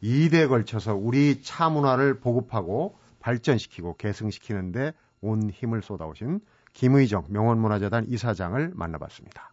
2대에 0.03 0.48
걸쳐서 0.48 0.94
우리 0.94 1.42
차 1.42 1.68
문화를 1.68 2.20
보급하고 2.20 2.96
발전시키고 3.20 3.96
계승시키는데 3.96 4.92
온 5.20 5.50
힘을 5.50 5.83
쏟아오신 5.83 6.40
김의정 6.74 7.24
명원문화재단 7.30 8.06
이사장을 8.08 8.72
만나봤습니다. 8.74 9.50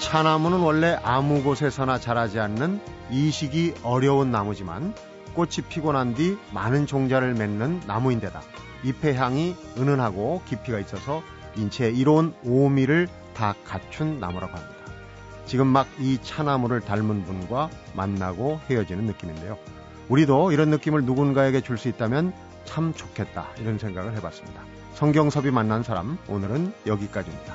차나무는 0.00 0.60
원래 0.60 0.98
아무 1.02 1.42
곳에서나 1.42 1.98
자라지 1.98 2.40
않는 2.40 2.80
이식이 3.10 3.74
어려운 3.82 4.30
나무지만 4.30 4.94
꽃이 5.34 5.56
피고 5.68 5.92
난 5.92 6.14
뒤 6.14 6.38
많은 6.52 6.86
종자를 6.86 7.34
맺는 7.34 7.82
나무인데다 7.86 8.40
잎의 8.84 9.14
향이 9.16 9.54
은은하고 9.76 10.42
깊이가 10.46 10.78
있어서 10.80 11.22
인체에 11.56 11.90
이로운 11.90 12.34
오미를 12.44 13.08
다 13.34 13.54
갖춘 13.64 14.18
나무라고 14.20 14.56
합니다. 14.56 14.74
지금 15.46 15.66
막 15.66 15.86
이 15.98 16.18
차나무를 16.22 16.80
닮은 16.80 17.24
분과 17.24 17.70
만나고 17.94 18.60
헤어지는 18.68 19.04
느낌인데요. 19.06 19.58
우리도 20.08 20.52
이런 20.52 20.70
느낌을 20.70 21.04
누군가에게 21.04 21.60
줄 21.60 21.78
수 21.78 21.88
있다면 21.88 22.32
참 22.64 22.92
좋겠다 22.92 23.48
이런 23.60 23.78
생각을 23.78 24.16
해봤습니다. 24.16 24.62
성경섭이 24.94 25.50
만난 25.50 25.82
사람 25.82 26.18
오늘은 26.28 26.72
여기까지입니다. 26.86 27.54